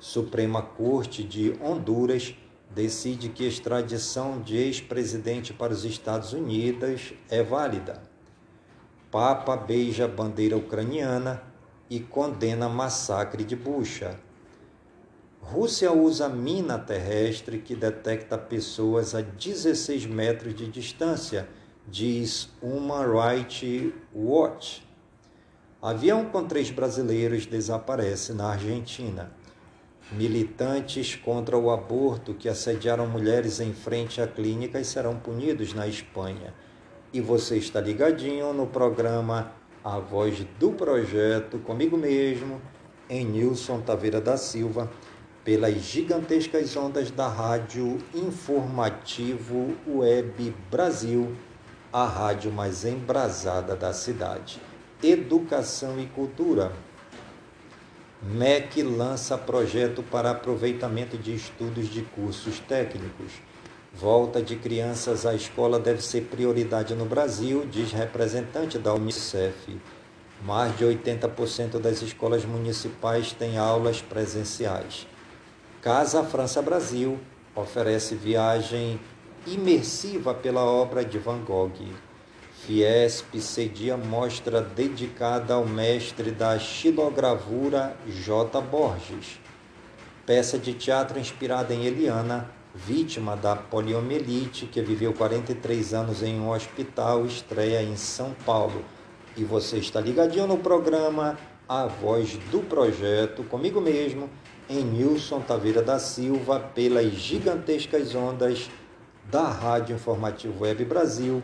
Suprema 0.00 0.62
Corte 0.62 1.22
de 1.22 1.54
Honduras 1.60 2.34
decide 2.70 3.28
que 3.28 3.44
extradição 3.44 4.40
de 4.40 4.56
ex-presidente 4.56 5.52
para 5.52 5.74
os 5.74 5.84
Estados 5.84 6.32
Unidos 6.32 7.12
é 7.28 7.42
válida. 7.42 8.02
Papa 9.10 9.54
beija 9.54 10.08
bandeira 10.08 10.56
ucraniana 10.56 11.42
e 11.90 12.00
condena 12.00 12.70
massacre 12.70 13.44
de 13.44 13.54
Bucha. 13.54 14.18
Rússia 15.42 15.92
usa 15.92 16.30
mina 16.30 16.78
terrestre 16.78 17.58
que 17.58 17.76
detecta 17.76 18.38
pessoas 18.38 19.14
a 19.14 19.20
16 19.20 20.06
metros 20.06 20.54
de 20.54 20.66
distância, 20.68 21.46
diz 21.86 22.48
Human 22.62 23.06
Rights 23.06 23.92
Watch. 24.14 24.82
Avião 25.80 26.26
com 26.26 26.44
três 26.44 26.70
brasileiros 26.70 27.44
desaparece 27.44 28.32
na 28.32 28.50
Argentina. 28.50 29.32
Militantes 30.12 31.16
contra 31.16 31.56
o 31.56 31.70
aborto 31.70 32.34
que 32.34 32.48
assediaram 32.48 33.06
mulheres 33.06 33.60
em 33.60 33.72
frente 33.72 34.20
a 34.20 34.26
clínicas 34.26 34.86
serão 34.86 35.16
punidos 35.16 35.74
na 35.74 35.86
Espanha. 35.86 36.54
E 37.12 37.20
você 37.20 37.56
está 37.56 37.80
ligadinho 37.80 38.52
no 38.52 38.66
programa 38.66 39.52
A 39.82 39.98
Voz 39.98 40.46
do 40.58 40.70
Projeto, 40.72 41.58
comigo 41.58 41.96
mesmo, 41.96 42.60
em 43.08 43.24
Nilson 43.24 43.80
Taveira 43.80 44.20
da 44.20 44.36
Silva, 44.36 44.90
pelas 45.44 45.74
gigantescas 45.74 46.76
ondas 46.76 47.10
da 47.10 47.26
Rádio 47.26 47.98
Informativo 48.14 49.74
Web 49.86 50.54
Brasil, 50.70 51.34
a 51.92 52.06
rádio 52.06 52.50
mais 52.50 52.86
embrasada 52.86 53.76
da 53.76 53.92
cidade. 53.92 54.58
Educação 55.02 56.00
e 56.00 56.06
cultura. 56.06 56.72
MEC 58.22 58.82
lança 58.82 59.36
projeto 59.36 60.02
para 60.02 60.30
aproveitamento 60.30 61.18
de 61.18 61.34
estudos 61.34 61.88
de 61.88 62.00
cursos 62.00 62.60
técnicos. 62.60 63.32
Volta 63.92 64.40
de 64.40 64.56
crianças 64.56 65.26
à 65.26 65.34
escola 65.34 65.78
deve 65.78 66.02
ser 66.02 66.22
prioridade 66.22 66.94
no 66.94 67.04
Brasil, 67.04 67.66
diz 67.70 67.92
representante 67.92 68.78
da 68.78 68.94
Unicef. 68.94 69.78
Mais 70.46 70.74
de 70.78 70.84
80% 70.84 71.78
das 71.78 72.00
escolas 72.00 72.44
municipais 72.44 73.32
têm 73.32 73.58
aulas 73.58 74.00
presenciais. 74.00 75.06
Casa 75.82 76.22
França 76.24 76.62
Brasil 76.62 77.18
oferece 77.54 78.14
viagem 78.14 78.98
imersiva 79.46 80.32
pela 80.32 80.64
obra 80.64 81.04
de 81.04 81.18
Van 81.18 81.40
Gogh. 81.40 81.72
Fiesp 82.64 83.40
cedia 83.40 83.96
mostra 83.96 84.60
dedicada 84.60 85.54
ao 85.54 85.66
mestre 85.66 86.30
da 86.30 86.56
xilogravura 86.58 87.96
J. 88.06 88.60
Borges. 88.60 89.40
Peça 90.24 90.56
de 90.56 90.72
teatro 90.72 91.18
inspirada 91.18 91.74
em 91.74 91.84
Eliana, 91.84 92.48
vítima 92.72 93.36
da 93.36 93.56
poliomielite, 93.56 94.66
que 94.66 94.80
viveu 94.80 95.12
43 95.12 95.92
anos 95.92 96.22
em 96.22 96.38
um 96.38 96.50
hospital, 96.50 97.26
estreia 97.26 97.82
em 97.82 97.96
São 97.96 98.32
Paulo. 98.46 98.84
E 99.36 99.42
você 99.42 99.78
está 99.78 100.00
ligadinho 100.00 100.46
no 100.46 100.58
programa 100.58 101.36
A 101.68 101.86
Voz 101.86 102.38
do 102.52 102.60
Projeto, 102.60 103.42
comigo 103.42 103.80
mesmo, 103.80 104.30
em 104.70 104.84
Nilson 104.84 105.40
Taveira 105.40 105.82
da 105.82 105.98
Silva 105.98 106.60
pelas 106.60 107.10
gigantescas 107.12 108.14
ondas 108.14 108.70
da 109.30 109.48
Rádio 109.48 109.96
Informativo 109.96 110.64
Web 110.64 110.84
Brasil, 110.84 111.42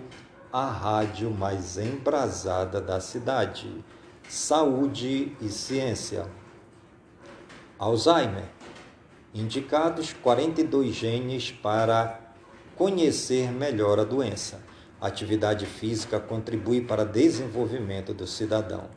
a 0.52 0.66
rádio 0.66 1.30
mais 1.30 1.78
embrasada 1.78 2.80
da 2.80 3.00
cidade. 3.00 3.84
Saúde 4.28 5.36
e 5.40 5.48
ciência. 5.48 6.26
Alzheimer. 7.78 8.44
Indicados 9.32 10.12
42 10.12 10.94
genes 10.94 11.52
para 11.52 12.20
conhecer 12.76 13.50
melhor 13.52 13.98
a 13.98 14.04
doença. 14.04 14.60
atividade 15.00 15.64
física 15.64 16.18
contribui 16.18 16.80
para 16.80 17.04
desenvolvimento 17.04 18.12
do 18.12 18.26
cidadão. 18.26 18.90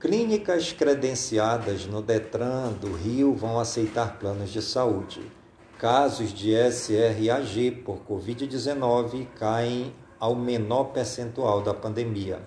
Clínicas 0.00 0.72
credenciadas 0.72 1.84
no 1.84 2.00
Detran 2.00 2.72
do 2.72 2.94
Rio 2.94 3.34
vão 3.34 3.60
aceitar 3.60 4.18
planos 4.18 4.50
de 4.50 4.62
saúde. 4.62 5.37
Casos 5.78 6.34
de 6.34 6.52
SRAG 6.72 7.70
por 7.84 8.00
Covid-19 8.00 9.28
caem 9.36 9.94
ao 10.18 10.34
menor 10.34 10.86
percentual 10.86 11.62
da 11.62 11.72
pandemia. 11.72 12.42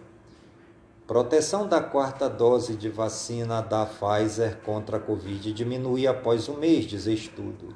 Proteção 1.07 1.65
da 1.65 1.79
quarta 1.79 2.29
dose 2.29 2.75
de 2.75 2.89
vacina 2.89 3.61
da 3.61 3.85
Pfizer 3.85 4.57
contra 4.65 4.97
a 4.97 4.99
Covid 4.99 5.53
diminui 5.53 6.05
após 6.05 6.49
um 6.49 6.57
mês, 6.57 6.83
diz 6.83 7.05
estudo. 7.05 7.73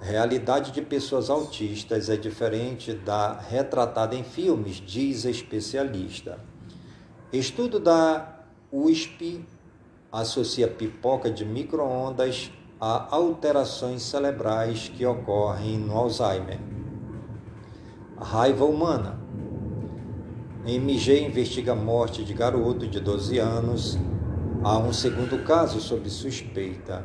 Realidade 0.00 0.72
de 0.72 0.80
pessoas 0.80 1.28
autistas 1.28 2.08
é 2.08 2.16
diferente 2.16 2.94
da 2.94 3.34
retratada 3.34 4.16
em 4.16 4.24
filmes, 4.24 4.76
diz 4.76 5.26
especialista. 5.26 6.40
Estudo 7.30 7.78
da 7.78 8.42
USP 8.72 9.44
associa 10.10 10.66
pipoca 10.66 11.30
de 11.30 11.44
microondas 11.44 12.50
a 12.80 13.12
alterações 13.16 14.02
cerebrais 14.02 14.88
que 14.88 15.04
ocorrem 15.04 15.78
no 15.78 15.96
Alzheimer. 15.96 16.60
raiva 18.16 18.64
humana. 18.64 19.18
MG 20.64 21.26
investiga 21.26 21.72
a 21.72 21.76
morte 21.76 22.22
de 22.24 22.32
garoto 22.32 22.86
de 22.86 23.00
12 23.00 23.38
anos. 23.38 23.98
Há 24.62 24.78
um 24.78 24.92
segundo 24.92 25.42
caso 25.44 25.80
sob 25.80 26.08
suspeita. 26.08 27.04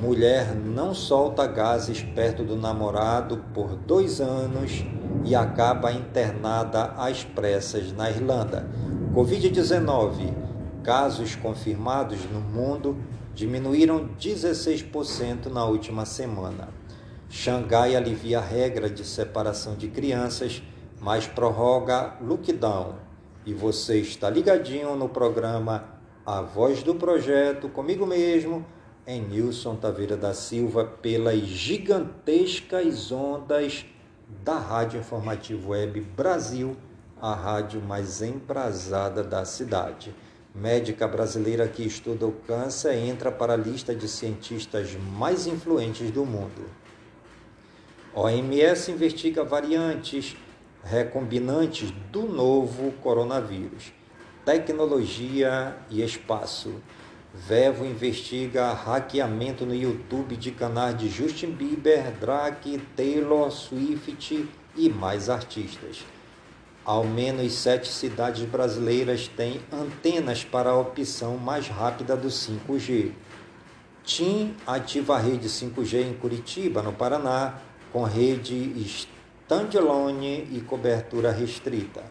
Mulher 0.00 0.54
não 0.56 0.92
solta 0.92 1.46
gases 1.46 2.02
perto 2.02 2.42
do 2.42 2.56
namorado 2.56 3.44
por 3.52 3.76
dois 3.76 4.20
anos 4.20 4.84
e 5.24 5.34
acaba 5.34 5.92
internada 5.92 6.94
às 6.96 7.22
pressas 7.22 7.92
na 7.92 8.10
Irlanda. 8.10 8.68
Covid-19 9.14 10.34
casos 10.82 11.36
confirmados 11.36 12.18
no 12.30 12.40
mundo 12.40 12.96
diminuíram 13.34 14.08
16% 14.18 15.46
na 15.46 15.64
última 15.64 16.06
semana. 16.06 16.68
Xangai 17.28 17.96
alivia 17.96 18.38
a 18.38 18.42
regra 18.42 18.88
de 18.88 19.04
separação 19.04 19.74
de 19.74 19.88
crianças, 19.88 20.62
mas 21.00 21.26
prorroga 21.26 22.14
lockdown. 22.20 22.94
E 23.44 23.52
você 23.52 23.98
está 23.98 24.30
ligadinho 24.30 24.94
no 24.94 25.08
programa 25.08 25.84
A 26.24 26.40
Voz 26.40 26.82
do 26.82 26.94
Projeto, 26.94 27.68
comigo 27.68 28.06
mesmo, 28.06 28.64
em 29.06 29.20
Nilson 29.20 29.74
Taveira 29.74 30.16
da 30.16 30.32
Silva, 30.32 30.84
pelas 30.84 31.40
gigantescas 31.40 33.10
ondas 33.10 33.84
da 34.44 34.56
Rádio 34.58 35.00
Informativo 35.00 35.72
Web 35.72 36.00
Brasil, 36.16 36.76
a 37.20 37.34
rádio 37.34 37.82
mais 37.82 38.22
embrasada 38.22 39.22
da 39.22 39.44
cidade 39.44 40.14
médica 40.54 41.08
brasileira 41.08 41.66
que 41.66 41.82
estuda 41.82 42.26
o 42.26 42.32
câncer 42.32 42.94
entra 42.94 43.32
para 43.32 43.54
a 43.54 43.56
lista 43.56 43.94
de 43.94 44.08
cientistas 44.08 44.94
mais 44.94 45.46
influentes 45.46 46.10
do 46.12 46.24
mundo. 46.24 46.70
OMS 48.14 48.92
investiga 48.92 49.42
variantes 49.42 50.36
recombinantes 50.84 51.90
do 52.12 52.22
novo 52.22 52.92
coronavírus. 53.02 53.92
Tecnologia 54.44 55.76
e 55.90 56.02
espaço. 56.02 56.74
Vevo 57.32 57.84
investiga 57.84 58.72
hackeamento 58.72 59.66
no 59.66 59.74
YouTube 59.74 60.36
de 60.36 60.52
canais 60.52 60.96
de 60.96 61.08
Justin 61.08 61.50
Bieber, 61.50 62.12
Drake, 62.20 62.80
Taylor 62.94 63.50
Swift 63.50 64.48
e 64.76 64.88
mais 64.88 65.28
artistas. 65.28 66.04
Ao 66.84 67.02
menos 67.02 67.54
sete 67.54 67.88
cidades 67.88 68.44
brasileiras 68.44 69.26
têm 69.26 69.58
antenas 69.72 70.44
para 70.44 70.68
a 70.68 70.78
opção 70.78 71.38
mais 71.38 71.66
rápida 71.66 72.14
do 72.14 72.28
5G. 72.28 73.12
TIM 74.04 74.54
ativa 74.66 75.16
a 75.16 75.18
rede 75.18 75.48
5G 75.48 76.02
em 76.02 76.12
Curitiba, 76.12 76.82
no 76.82 76.92
Paraná, 76.92 77.54
com 77.90 78.02
rede 78.02 78.54
standalone 79.48 80.46
e 80.52 80.60
cobertura 80.60 81.30
restrita. 81.32 82.04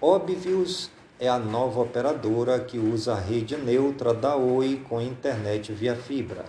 Obvious 0.00 0.90
é 1.20 1.28
a 1.28 1.38
nova 1.38 1.82
operadora 1.82 2.58
que 2.58 2.78
usa 2.78 3.12
a 3.12 3.20
rede 3.20 3.54
neutra 3.58 4.14
da 4.14 4.34
Oi 4.34 4.82
com 4.88 4.98
internet 4.98 5.74
via 5.74 5.94
fibra. 5.94 6.46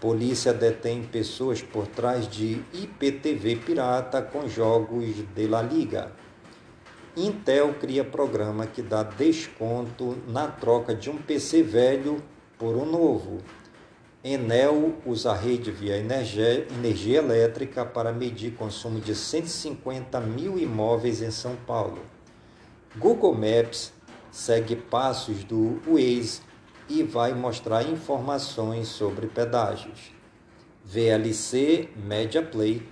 Polícia 0.00 0.54
detém 0.54 1.02
pessoas 1.02 1.60
por 1.60 1.86
trás 1.86 2.26
de 2.26 2.62
IPTV 2.72 3.56
pirata 3.56 4.22
com 4.22 4.48
jogos 4.48 5.14
de 5.34 5.46
La 5.46 5.60
Liga. 5.60 6.10
Intel 7.16 7.74
cria 7.74 8.04
programa 8.04 8.66
que 8.66 8.80
dá 8.80 9.02
desconto 9.02 10.16
na 10.28 10.46
troca 10.46 10.94
de 10.94 11.10
um 11.10 11.16
PC 11.16 11.60
velho 11.60 12.22
por 12.56 12.76
um 12.76 12.86
novo. 12.86 13.38
Enel 14.22 14.94
usa 15.04 15.32
a 15.32 15.34
rede 15.34 15.72
via 15.72 15.96
energia, 15.96 17.18
elétrica 17.18 17.84
para 17.84 18.12
medir 18.12 18.52
consumo 18.52 19.00
de 19.00 19.14
150 19.16 20.20
mil 20.20 20.56
imóveis 20.56 21.20
em 21.20 21.32
São 21.32 21.56
Paulo. 21.56 21.98
Google 22.96 23.34
Maps 23.34 23.92
segue 24.30 24.76
passos 24.76 25.42
do 25.42 25.80
Waze 25.88 26.42
e 26.88 27.02
vai 27.02 27.34
mostrar 27.34 27.82
informações 27.82 28.86
sobre 28.86 29.26
pedágios. 29.26 30.12
VLC 30.84 31.88
Media 31.96 32.42
Play 32.42 32.82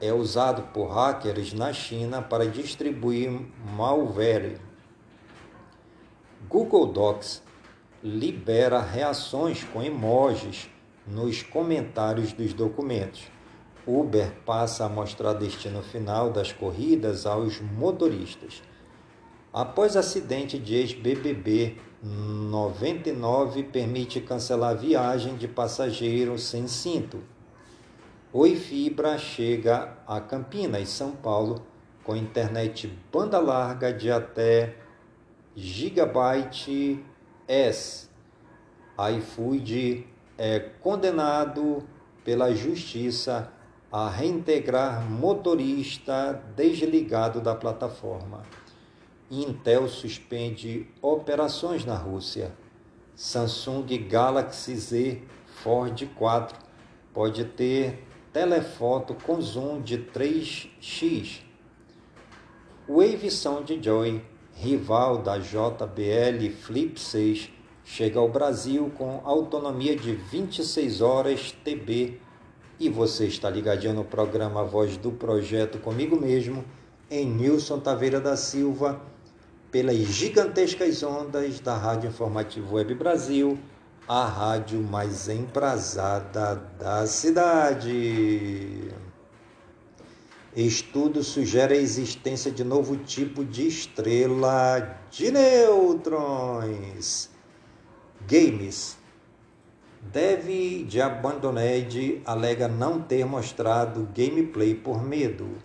é 0.00 0.12
usado 0.12 0.62
por 0.72 0.88
hackers 0.88 1.52
na 1.52 1.72
China 1.72 2.20
para 2.20 2.46
distribuir 2.46 3.30
malware. 3.76 4.58
Google 6.48 6.86
Docs 6.86 7.42
libera 8.02 8.80
reações 8.80 9.64
com 9.64 9.82
emojis 9.82 10.68
nos 11.06 11.42
comentários 11.42 12.32
dos 12.32 12.52
documentos. 12.52 13.22
Uber 13.86 14.32
passa 14.46 14.86
a 14.86 14.88
mostrar 14.88 15.34
destino 15.34 15.82
final 15.82 16.30
das 16.30 16.52
corridas 16.52 17.26
aos 17.26 17.60
motoristas. 17.60 18.62
Após 19.52 19.96
acidente 19.96 20.58
de 20.58 20.74
ex-BBB, 20.74 21.76
99 22.02 23.62
permite 23.64 24.20
cancelar 24.20 24.76
viagem 24.76 25.36
de 25.36 25.46
passageiro 25.46 26.38
sem 26.38 26.66
cinto. 26.66 27.22
Oi 28.36 28.56
Fibra 28.56 29.16
chega 29.16 29.96
a 30.04 30.20
Campinas, 30.20 30.88
São 30.88 31.12
Paulo, 31.12 31.64
com 32.02 32.16
internet 32.16 32.92
banda 33.12 33.38
larga 33.38 33.92
de 33.92 34.10
até 34.10 34.74
gigabyte 35.54 36.98
S. 37.46 38.08
iFood 39.18 40.04
é 40.36 40.58
condenado 40.58 41.86
pela 42.24 42.52
justiça 42.52 43.52
a 43.92 44.10
reintegrar 44.10 45.08
motorista 45.08 46.42
desligado 46.56 47.40
da 47.40 47.54
plataforma. 47.54 48.42
Intel 49.30 49.86
suspende 49.86 50.88
operações 51.00 51.84
na 51.84 51.94
Rússia. 51.94 52.52
Samsung 53.14 53.86
Galaxy 54.08 54.74
Z 54.74 55.22
Ford 55.62 56.04
4 56.16 56.58
pode 57.12 57.44
ter 57.44 58.03
telefoto 58.34 59.14
com 59.14 59.40
zoom 59.40 59.80
de 59.80 59.96
3x. 59.96 61.40
Wave 62.88 63.30
Sound 63.30 63.80
Joy, 63.80 64.20
rival 64.56 65.18
da 65.18 65.38
JBL 65.38 66.50
Flip 66.60 67.00
6, 67.00 67.48
chega 67.84 68.18
ao 68.18 68.28
Brasil 68.28 68.90
com 68.98 69.20
autonomia 69.22 69.94
de 69.94 70.14
26 70.14 71.00
horas 71.00 71.52
TB 71.64 72.20
e 72.80 72.88
você 72.88 73.26
está 73.26 73.48
ligadinho 73.48 73.94
no 73.94 74.04
programa 74.04 74.64
Voz 74.64 74.96
do 74.96 75.12
Projeto 75.12 75.78
comigo 75.78 76.20
mesmo, 76.20 76.64
em 77.08 77.24
Nilson 77.24 77.78
Taveira 77.78 78.20
da 78.20 78.36
Silva, 78.36 79.00
pelas 79.70 79.96
gigantescas 79.96 81.04
ondas 81.04 81.60
da 81.60 81.76
Rádio 81.76 82.08
Informativo 82.08 82.74
Web 82.74 82.94
Brasil 82.96 83.56
a 84.06 84.26
rádio 84.26 84.82
mais 84.82 85.28
emprazada 85.28 86.56
da 86.78 87.06
cidade. 87.06 88.92
Estudo 90.54 91.24
sugere 91.24 91.74
a 91.74 91.80
existência 91.80 92.50
de 92.50 92.62
novo 92.62 92.98
tipo 92.98 93.44
de 93.44 93.66
estrela 93.66 95.00
de 95.10 95.30
nêutrons. 95.30 97.30
Games. 98.28 98.98
Deve 100.02 100.84
de 100.84 101.00
Abandoned 101.00 102.22
alega 102.26 102.68
não 102.68 103.00
ter 103.00 103.24
mostrado 103.24 104.08
gameplay 104.14 104.74
por 104.74 105.02
medo. 105.02 105.56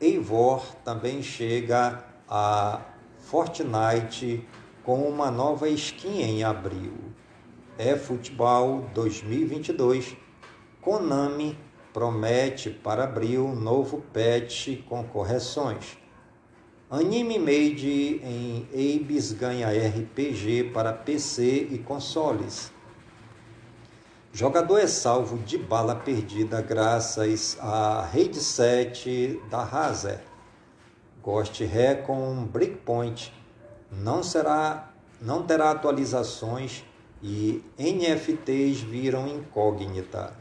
Eivor 0.00 0.64
também 0.82 1.22
chega 1.22 2.02
a 2.28 2.80
Fortnite 3.18 4.48
com 4.82 5.08
uma 5.08 5.30
nova 5.30 5.68
skin 5.68 6.22
em 6.22 6.42
abril. 6.42 7.11
É 7.84 7.96
Futebol 7.96 8.88
2022. 8.94 10.16
Konami 10.80 11.58
promete 11.92 12.70
para 12.70 13.02
abril 13.02 13.56
novo 13.56 14.04
patch 14.12 14.84
com 14.88 15.02
correções. 15.02 15.98
Anime 16.88 17.40
Made 17.40 18.20
em 18.22 18.68
Abyss 18.72 19.32
ganha 19.32 19.66
RPG 19.68 20.70
para 20.72 20.92
PC 20.92 21.70
e 21.72 21.78
consoles. 21.78 22.70
Jogador 24.32 24.78
é 24.78 24.86
salvo 24.86 25.36
de 25.38 25.58
bala 25.58 25.96
perdida 25.96 26.62
graças 26.62 27.58
à 27.60 28.02
Raid 28.02 28.36
7 28.36 29.40
da 29.50 29.64
Razer. 29.64 30.20
Ghost 31.20 31.64
Recon 31.64 32.44
Breakpoint 32.44 33.34
não 33.90 34.22
será 34.22 34.92
não 35.20 35.42
terá 35.42 35.72
atualizações 35.72 36.84
e 37.22 37.62
NFTs 37.78 38.80
viram 38.80 39.28
incógnita. 39.28 40.36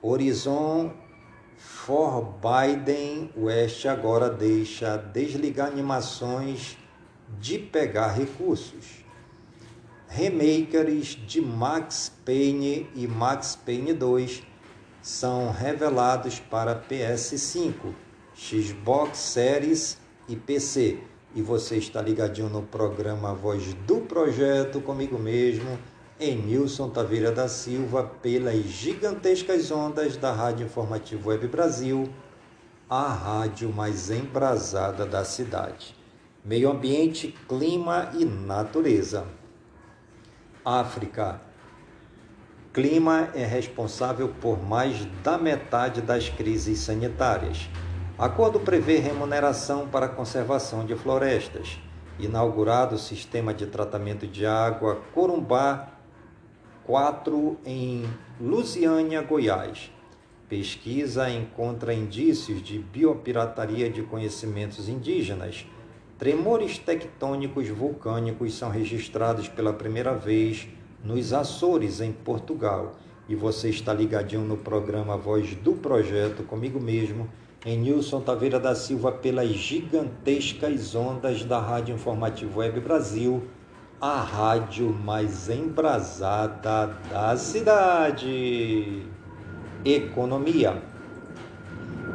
Horizon 0.00 0.92
Forbidden 1.56 3.32
West 3.36 3.84
agora 3.86 4.30
deixa 4.30 4.96
desligar 4.96 5.68
animações 5.68 6.78
de 7.40 7.58
pegar 7.58 8.12
recursos 8.12 9.08
remakers 10.08 11.18
de 11.26 11.40
Max 11.40 12.10
Payne 12.24 12.88
e 12.94 13.06
Max 13.06 13.54
Payne 13.54 13.92
2 13.92 14.42
são 15.02 15.50
revelados 15.52 16.40
para 16.40 16.74
PS5, 16.74 17.94
Xbox 18.34 19.18
Series 19.18 19.98
e 20.26 20.34
PC. 20.34 20.98
E 21.34 21.42
você 21.42 21.76
está 21.76 22.00
ligadinho 22.00 22.48
no 22.48 22.62
programa 22.62 23.34
Voz 23.34 23.74
do 23.86 24.00
Projeto 24.00 24.80
comigo 24.80 25.18
mesmo, 25.18 25.78
Emilson 26.18 26.88
Taveira 26.88 27.30
da 27.30 27.46
Silva, 27.48 28.02
pelas 28.02 28.64
gigantescas 28.64 29.70
ondas 29.70 30.16
da 30.16 30.32
Rádio 30.32 30.66
Informativo 30.66 31.28
Web 31.28 31.46
Brasil, 31.48 32.08
a 32.88 33.06
rádio 33.12 33.72
mais 33.72 34.10
embrasada 34.10 35.04
da 35.04 35.24
cidade. 35.24 35.94
Meio 36.44 36.70
ambiente, 36.70 37.34
clima 37.46 38.10
e 38.18 38.24
natureza. 38.24 39.26
África. 40.64 41.40
Clima 42.72 43.28
é 43.34 43.44
responsável 43.44 44.28
por 44.40 44.62
mais 44.62 45.04
da 45.22 45.36
metade 45.36 46.00
das 46.00 46.28
crises 46.28 46.78
sanitárias. 46.80 47.68
Acordo 48.18 48.58
prevê 48.58 48.98
remuneração 48.98 49.86
para 49.86 50.08
conservação 50.08 50.84
de 50.84 50.96
florestas. 50.96 51.78
Inaugurado 52.18 52.96
o 52.96 52.98
sistema 52.98 53.54
de 53.54 53.66
tratamento 53.66 54.26
de 54.26 54.44
água 54.44 55.00
Corumbá 55.14 55.92
4 56.84 57.58
em 57.64 58.04
Lusiânia, 58.40 59.22
Goiás. 59.22 59.92
Pesquisa 60.48 61.30
encontra 61.30 61.94
indícios 61.94 62.62
de 62.62 62.78
biopirataria 62.78 63.88
de 63.88 64.02
conhecimentos 64.02 64.88
indígenas 64.88 65.66
Tremores 66.18 66.78
tectônicos 66.78 67.68
vulcânicos 67.68 68.52
são 68.58 68.70
registrados 68.70 69.46
pela 69.46 69.72
primeira 69.72 70.14
vez 70.14 70.66
nos 71.04 71.32
Açores, 71.32 72.00
em 72.00 72.10
Portugal. 72.10 72.96
E 73.28 73.36
você 73.36 73.68
está 73.68 73.94
ligadinho 73.94 74.42
no 74.42 74.56
programa 74.56 75.16
Voz 75.16 75.54
do 75.54 75.74
Projeto, 75.74 76.42
comigo 76.42 76.80
mesmo, 76.80 77.28
em 77.66 77.76
Nilson 77.76 78.20
Taveira 78.20 78.60
da 78.60 78.74
Silva, 78.74 79.10
pelas 79.10 79.48
gigantescas 79.48 80.94
ondas 80.94 81.44
da 81.44 81.58
Rádio 81.58 81.94
Informativo 81.94 82.60
Web 82.60 82.80
Brasil, 82.80 83.42
a 84.00 84.20
rádio 84.20 84.92
mais 84.92 85.48
embrasada 85.50 86.96
da 87.10 87.36
cidade. 87.36 89.02
Economia. 89.84 90.80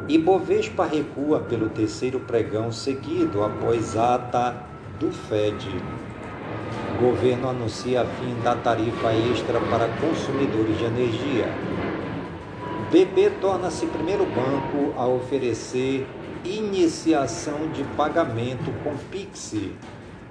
Ibovespa 0.08 0.86
recua 0.86 1.40
pelo 1.40 1.68
terceiro 1.68 2.20
pregão 2.20 2.72
seguido 2.72 3.42
após 3.42 3.96
ata 3.96 4.54
do 4.98 5.10
Fed. 5.10 5.66
Governo 7.00 7.50
anuncia 7.50 8.04
fim 8.04 8.34
da 8.42 8.54
tarifa 8.54 9.12
extra 9.12 9.60
para 9.60 9.88
consumidores 9.98 10.78
de 10.78 10.84
energia. 10.84 11.73
BB 12.94 13.28
torna-se 13.40 13.86
primeiro 13.86 14.24
banco 14.24 14.94
a 14.96 15.04
oferecer 15.04 16.06
iniciação 16.44 17.68
de 17.72 17.82
pagamento 17.96 18.72
com 18.84 18.96
Pix. 19.10 19.56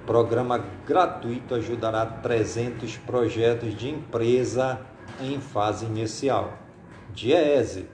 Programa 0.06 0.64
gratuito 0.86 1.54
ajudará 1.54 2.06
300 2.06 2.96
projetos 2.96 3.76
de 3.76 3.90
empresa 3.90 4.80
em 5.20 5.38
fase 5.40 5.84
inicial. 5.84 6.54
Diese 7.12 7.86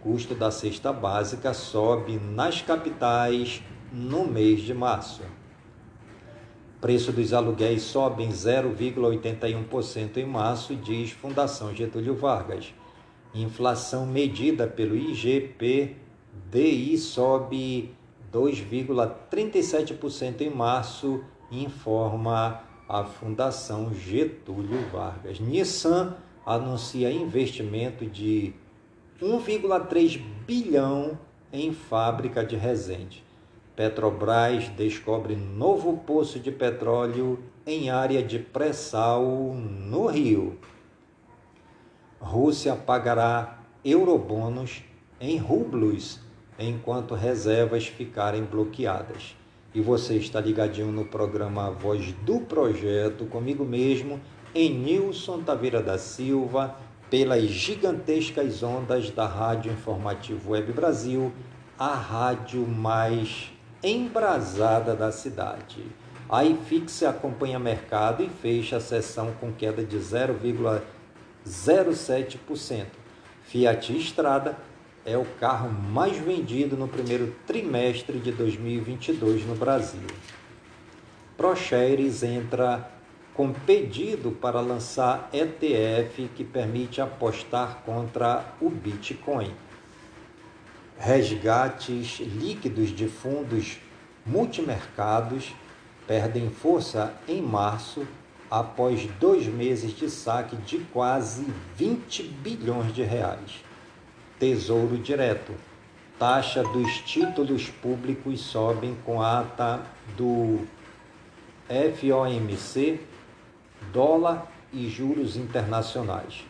custo 0.00 0.34
da 0.34 0.50
cesta 0.50 0.90
básica 0.90 1.52
sobe 1.52 2.18
nas 2.18 2.62
capitais 2.62 3.62
no 3.92 4.26
mês 4.26 4.62
de 4.62 4.72
março. 4.72 5.20
Preço 6.80 7.12
dos 7.12 7.34
aluguéis 7.34 7.82
sobe 7.82 8.22
em 8.22 8.30
0,81% 8.30 10.16
em 10.16 10.24
março, 10.24 10.74
diz 10.74 11.10
Fundação 11.10 11.74
Getúlio 11.74 12.14
Vargas. 12.14 12.72
Inflação 13.34 14.06
medida 14.06 14.68
pelo 14.68 14.96
IGP-DI 14.96 16.96
sobe 16.98 17.92
2,37% 18.32 20.42
em 20.42 20.50
março, 20.50 21.24
informa 21.50 22.62
a 22.88 23.02
Fundação 23.02 23.92
Getúlio 23.92 24.88
Vargas. 24.92 25.40
Nissan 25.40 26.14
anuncia 26.46 27.10
investimento 27.10 28.06
de 28.06 28.52
1,3 29.20 30.22
bilhão 30.46 31.18
em 31.52 31.72
fábrica 31.72 32.44
de 32.44 32.54
Resende. 32.54 33.24
Petrobras 33.74 34.68
descobre 34.68 35.34
novo 35.34 35.96
poço 36.06 36.38
de 36.38 36.52
petróleo 36.52 37.40
em 37.66 37.90
área 37.90 38.22
de 38.22 38.38
pré-sal 38.38 39.24
no 39.24 40.06
Rio. 40.06 40.56
Rússia 42.24 42.74
pagará 42.74 43.58
eurobônus 43.84 44.82
em 45.20 45.36
rublos 45.36 46.20
enquanto 46.58 47.14
reservas 47.14 47.86
ficarem 47.86 48.42
bloqueadas. 48.42 49.36
E 49.74 49.80
você 49.80 50.14
está 50.16 50.40
ligadinho 50.40 50.90
no 50.90 51.04
programa 51.04 51.70
Voz 51.70 52.12
do 52.24 52.40
Projeto 52.40 53.26
comigo 53.26 53.64
mesmo, 53.64 54.18
em 54.54 54.72
Nilson 54.72 55.42
Taveira 55.42 55.82
da 55.82 55.98
Silva, 55.98 56.76
pelas 57.10 57.44
gigantescas 57.44 58.62
ondas 58.62 59.10
da 59.10 59.26
Rádio 59.26 59.72
Informativo 59.72 60.52
Web 60.52 60.72
Brasil, 60.72 61.30
a 61.78 61.94
rádio 61.94 62.66
mais 62.66 63.52
embrasada 63.82 64.94
da 64.96 65.12
cidade. 65.12 65.84
A 66.28 66.42
IFIX 66.42 67.02
acompanha 67.02 67.58
mercado 67.58 68.22
e 68.22 68.30
fecha 68.30 68.78
a 68.78 68.80
sessão 68.80 69.32
com 69.38 69.52
queda 69.52 69.84
de 69.84 69.98
0,07%. 71.46 72.86
Fiat 73.44 73.96
Estrada 73.96 74.56
é 75.04 75.16
o 75.18 75.24
carro 75.38 75.70
mais 75.70 76.16
vendido 76.16 76.76
no 76.76 76.88
primeiro 76.88 77.34
trimestre 77.46 78.18
de 78.18 78.32
2022 78.32 79.44
no 79.46 79.54
Brasil. 79.54 80.06
ProShares 81.36 82.22
entra 82.22 82.90
com 83.34 83.52
pedido 83.52 84.30
para 84.30 84.60
lançar 84.60 85.28
ETF 85.32 86.30
que 86.34 86.44
permite 86.44 87.00
apostar 87.00 87.82
contra 87.84 88.54
o 88.60 88.70
Bitcoin. 88.70 89.52
Resgates 90.96 92.20
líquidos 92.20 92.90
de 92.90 93.08
fundos 93.08 93.78
multimercados 94.24 95.52
perdem 96.06 96.48
força 96.48 97.12
em 97.28 97.42
março 97.42 98.06
após 98.54 99.04
dois 99.18 99.48
meses 99.48 99.96
de 99.96 100.08
saque 100.08 100.54
de 100.54 100.78
quase 100.78 101.44
20 101.74 102.22
bilhões 102.22 102.94
de 102.94 103.02
reais. 103.02 103.64
Tesouro 104.38 104.96
Direto. 104.96 105.52
Taxa 106.20 106.62
dos 106.62 106.98
títulos 107.00 107.68
públicos 107.68 108.40
sobem 108.40 108.96
com 109.04 109.20
ata 109.20 109.82
do 110.16 110.60
FOMC 111.68 113.00
dólar 113.92 114.46
e 114.72 114.88
juros 114.88 115.36
internacionais. 115.36 116.44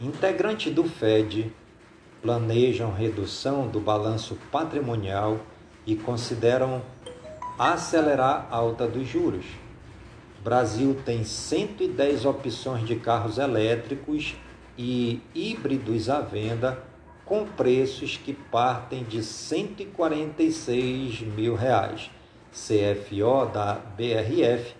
Integrantes 0.00 0.72
do 0.72 0.84
Fed 0.84 1.52
planejam 2.22 2.92
redução 2.92 3.66
do 3.66 3.80
balanço 3.80 4.38
patrimonial 4.52 5.40
e 5.84 5.96
consideram 5.96 6.80
acelerar 7.58 8.46
a 8.48 8.56
alta 8.56 8.86
dos 8.86 9.08
juros. 9.08 9.61
Brasil 10.42 11.00
tem 11.04 11.22
110 11.22 12.24
opções 12.24 12.84
de 12.84 12.96
carros 12.96 13.38
elétricos 13.38 14.34
e 14.76 15.20
híbridos 15.32 16.10
à 16.10 16.20
venda 16.20 16.82
com 17.24 17.46
preços 17.46 18.16
que 18.16 18.32
partem 18.32 19.04
de 19.04 19.22
146 19.22 21.20
mil 21.20 21.54
reais. 21.54 22.10
CFO 22.50 23.46
da 23.52 23.74
BRF, 23.74 24.74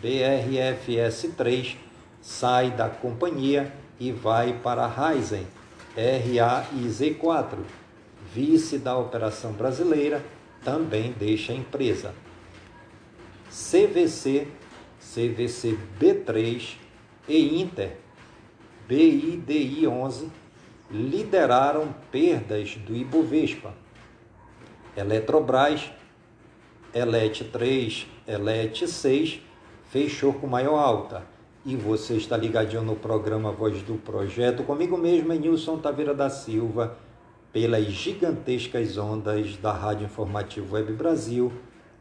BRFS3 0.00 1.76
sai 2.22 2.70
da 2.70 2.88
companhia 2.88 3.72
e 3.98 4.12
vai 4.12 4.52
para 4.52 4.84
a 4.84 5.10
Ryzen 5.10 5.46
RAIZ4. 5.96 7.58
Vice 8.32 8.78
da 8.78 8.96
operação 8.96 9.52
brasileira 9.52 10.24
também 10.62 11.12
deixa 11.18 11.52
a 11.52 11.56
empresa. 11.56 12.14
CVC, 13.50 14.48
CVC 15.12 15.78
B3 16.00 16.76
e 17.28 17.60
Inter 17.60 18.04
BIDI 18.86 19.86
11 19.86 20.30
lideraram 20.90 21.94
perdas 22.10 22.76
do 22.76 22.94
Ibovespa. 22.94 23.72
Eletrobras, 24.96 25.90
Elet 26.92 27.44
3, 27.44 28.06
Elet 28.26 28.86
6 28.86 29.40
fechou 29.90 30.34
com 30.34 30.46
maior 30.46 30.76
alta. 30.76 31.22
E 31.64 31.74
você 31.76 32.16
está 32.16 32.36
ligadinho 32.36 32.82
no 32.82 32.94
programa 32.94 33.50
Voz 33.50 33.80
do 33.82 33.94
Projeto, 33.94 34.62
comigo 34.64 34.98
mesmo 34.98 35.32
é 35.32 35.36
Nilson 35.36 35.78
Taveira 35.78 36.14
da 36.14 36.28
Silva, 36.28 36.98
pelas 37.50 37.86
gigantescas 37.86 38.98
ondas 38.98 39.56
da 39.56 39.72
Rádio 39.72 40.04
Informativo 40.04 40.74
Web 40.74 40.92
Brasil, 40.92 41.50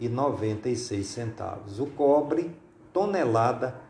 e 0.00 0.08
96 0.08 1.06
centavos. 1.06 1.78
O 1.80 1.86
cobre, 1.86 2.50
tonelada, 2.92 3.80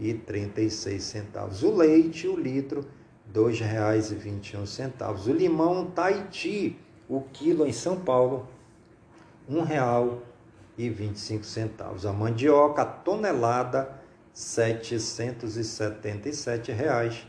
44,36. 0.00 1.62
O 1.62 1.76
leite, 1.76 2.26
o 2.26 2.34
litro, 2.36 2.80
R$ 2.80 2.86
2,21. 3.34 5.26
O 5.26 5.32
limão 5.32 5.90
Tahiti, 5.90 6.78
o 7.08 7.22
quilo 7.32 7.66
em 7.66 7.72
São 7.72 7.98
Paulo, 7.98 8.46
R$ 9.48 9.56
1,25. 10.76 12.04
A 12.04 12.12
mandioca, 12.12 12.82
a 12.82 12.84
tonelada, 12.84 13.84
R$ 13.84 13.90
777,16. 14.34 17.24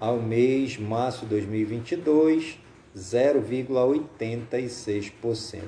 ao 0.00 0.20
mês 0.20 0.76
março 0.76 1.24
de 1.24 1.30
2022, 1.30 2.58
0,86%. 2.96 5.62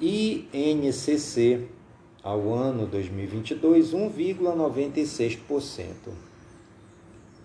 INCC 0.00 1.68
ao 2.22 2.54
ano 2.54 2.86
2022, 2.86 3.92
1,96%. 3.92 5.94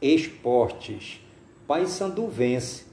Esportes. 0.01 1.19
Paysandu 1.67 2.27
vence 2.27 2.85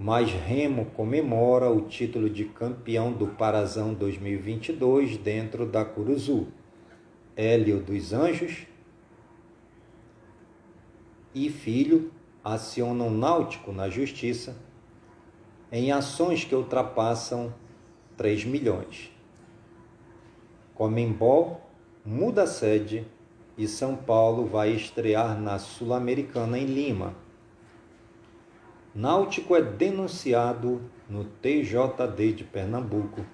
mas 0.00 0.30
Remo 0.30 0.84
comemora 0.94 1.68
o 1.68 1.80
título 1.80 2.30
de 2.30 2.44
campeão 2.44 3.12
do 3.12 3.26
Parazão 3.26 3.92
2022 3.92 5.16
dentro 5.16 5.66
da 5.66 5.84
Curuzu. 5.84 6.46
Hélio 7.36 7.80
dos 7.80 8.12
Anjos 8.12 8.64
e 11.46 11.50
filho 11.50 12.12
acionam 12.42 13.10
Náutico 13.10 13.72
na 13.72 13.88
justiça 13.88 14.56
em 15.70 15.92
ações 15.92 16.44
que 16.44 16.54
ultrapassam 16.54 17.52
3 18.16 18.44
milhões. 18.44 19.12
Comembol 20.74 21.60
muda 22.04 22.46
sede 22.46 23.06
e 23.56 23.68
São 23.68 23.96
Paulo 23.96 24.46
vai 24.46 24.70
estrear 24.70 25.38
na 25.38 25.58
Sul-Americana 25.58 26.58
em 26.58 26.64
Lima 26.64 27.14
Náutico 28.98 29.54
é 29.54 29.62
denunciado 29.62 30.80
no 31.08 31.24
TJD 31.24 32.32
de 32.32 32.42
Pernambuco 32.42 33.24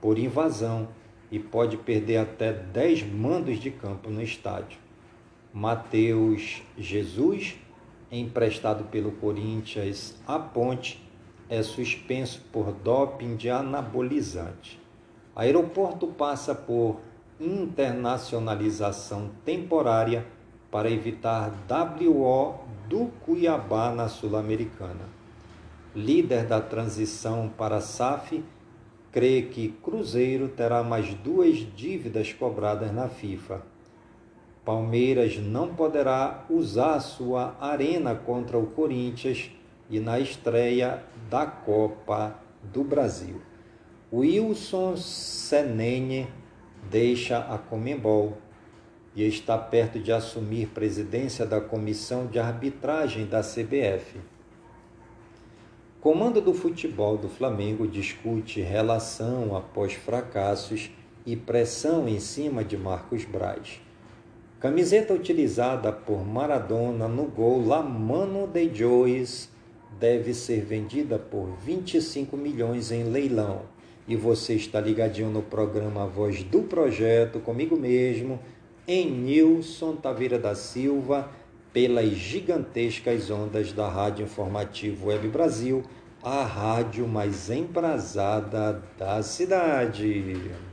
por 0.00 0.18
invasão 0.18 0.88
e 1.30 1.38
pode 1.38 1.76
perder 1.76 2.16
até 2.16 2.54
10 2.54 3.02
mandos 3.12 3.58
de 3.58 3.70
campo 3.70 4.08
no 4.08 4.22
estádio. 4.22 4.78
Mateus 5.52 6.62
Jesus, 6.78 7.56
emprestado 8.10 8.84
pelo 8.84 9.10
Corinthians 9.10 10.14
à 10.24 10.38
Ponte, 10.38 11.04
é 11.48 11.60
suspenso 11.60 12.40
por 12.52 12.70
doping 12.72 13.34
de 13.34 13.50
anabolizante. 13.50 14.80
Aeroporto 15.34 16.06
passa 16.06 16.54
por 16.54 17.00
internacionalização 17.40 19.32
temporária 19.44 20.24
para 20.70 20.88
evitar 20.88 21.52
WO 21.68 22.60
do 22.88 23.06
Cuiabá 23.24 23.90
na 23.92 24.08
Sul-Americana. 24.08 25.08
Líder 25.96 26.46
da 26.46 26.60
transição 26.60 27.50
para 27.58 27.78
a 27.78 27.80
SAF, 27.80 28.44
crê 29.10 29.42
que 29.42 29.70
Cruzeiro 29.82 30.48
terá 30.48 30.84
mais 30.84 31.12
duas 31.12 31.56
dívidas 31.74 32.32
cobradas 32.32 32.92
na 32.92 33.08
FIFA. 33.08 33.69
Palmeiras 34.64 35.38
não 35.38 35.74
poderá 35.74 36.44
usar 36.50 37.00
sua 37.00 37.56
arena 37.60 38.14
contra 38.14 38.58
o 38.58 38.66
Corinthians 38.66 39.50
e 39.88 39.98
na 39.98 40.20
estreia 40.20 41.02
da 41.30 41.46
Copa 41.46 42.38
do 42.62 42.84
Brasil. 42.84 43.40
Wilson 44.12 44.96
Senene 44.96 46.28
deixa 46.90 47.38
a 47.38 47.56
Comembol 47.56 48.38
e 49.14 49.26
está 49.26 49.56
perto 49.56 49.98
de 49.98 50.12
assumir 50.12 50.68
presidência 50.68 51.46
da 51.46 51.60
Comissão 51.60 52.26
de 52.26 52.38
Arbitragem 52.38 53.26
da 53.26 53.40
CBF. 53.40 54.18
Comando 56.00 56.40
do 56.40 56.54
futebol 56.54 57.16
do 57.18 57.28
Flamengo 57.28 57.86
discute 57.86 58.60
relação 58.60 59.56
após 59.56 59.94
fracassos 59.94 60.90
e 61.26 61.36
pressão 61.36 62.08
em 62.08 62.18
cima 62.18 62.64
de 62.64 62.76
Marcos 62.76 63.24
Braz. 63.24 63.80
Camiseta 64.60 65.14
utilizada 65.14 65.90
por 65.90 66.22
Maradona 66.22 67.08
no 67.08 67.24
gol 67.24 67.66
La 67.66 67.80
Mano 67.82 68.46
de 68.46 68.68
Joyce 68.74 69.48
deve 69.98 70.34
ser 70.34 70.60
vendida 70.66 71.18
por 71.18 71.56
25 71.64 72.36
milhões 72.36 72.92
em 72.92 73.04
leilão. 73.04 73.62
E 74.06 74.14
você 74.14 74.52
está 74.52 74.78
ligadinho 74.78 75.30
no 75.30 75.40
programa 75.40 76.06
Voz 76.06 76.42
do 76.42 76.60
Projeto 76.60 77.40
comigo 77.40 77.74
mesmo, 77.74 78.38
em 78.86 79.10
Nilson 79.10 79.96
Taveira 79.96 80.38
da 80.38 80.54
Silva 80.54 81.30
pelas 81.72 82.10
gigantescas 82.10 83.30
ondas 83.30 83.72
da 83.72 83.88
Rádio 83.88 84.24
Informativo 84.24 85.08
Web 85.08 85.26
Brasil, 85.28 85.82
a 86.22 86.44
rádio 86.44 87.08
mais 87.08 87.48
embrasada 87.48 88.82
da 88.98 89.22
cidade. 89.22 90.69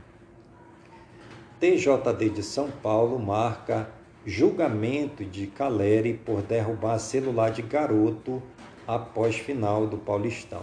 TJD 1.60 2.30
de 2.30 2.42
São 2.42 2.70
Paulo 2.70 3.18
marca 3.18 3.88
julgamento 4.24 5.24
de 5.24 5.46
Caleri 5.46 6.14
por 6.14 6.42
derrubar 6.42 6.98
celular 6.98 7.50
de 7.50 7.62
garoto 7.62 8.42
após 8.86 9.36
final 9.36 9.86
do 9.86 9.98
Paulistão. 9.98 10.62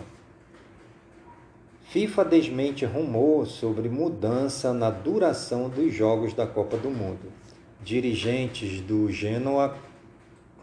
FIFA 1.84 2.26
desmente 2.26 2.86
rumor 2.86 3.46
sobre 3.46 3.90
mudança 3.90 4.74
na 4.74 4.90
duração 4.90 5.70
dos 5.70 5.94
jogos 5.94 6.34
da 6.34 6.48
Copa 6.48 6.78
do 6.78 6.90
Mundo. 6.90 7.32
Dirigentes 7.84 8.82
do 8.82 9.12
Genoa 9.12 9.76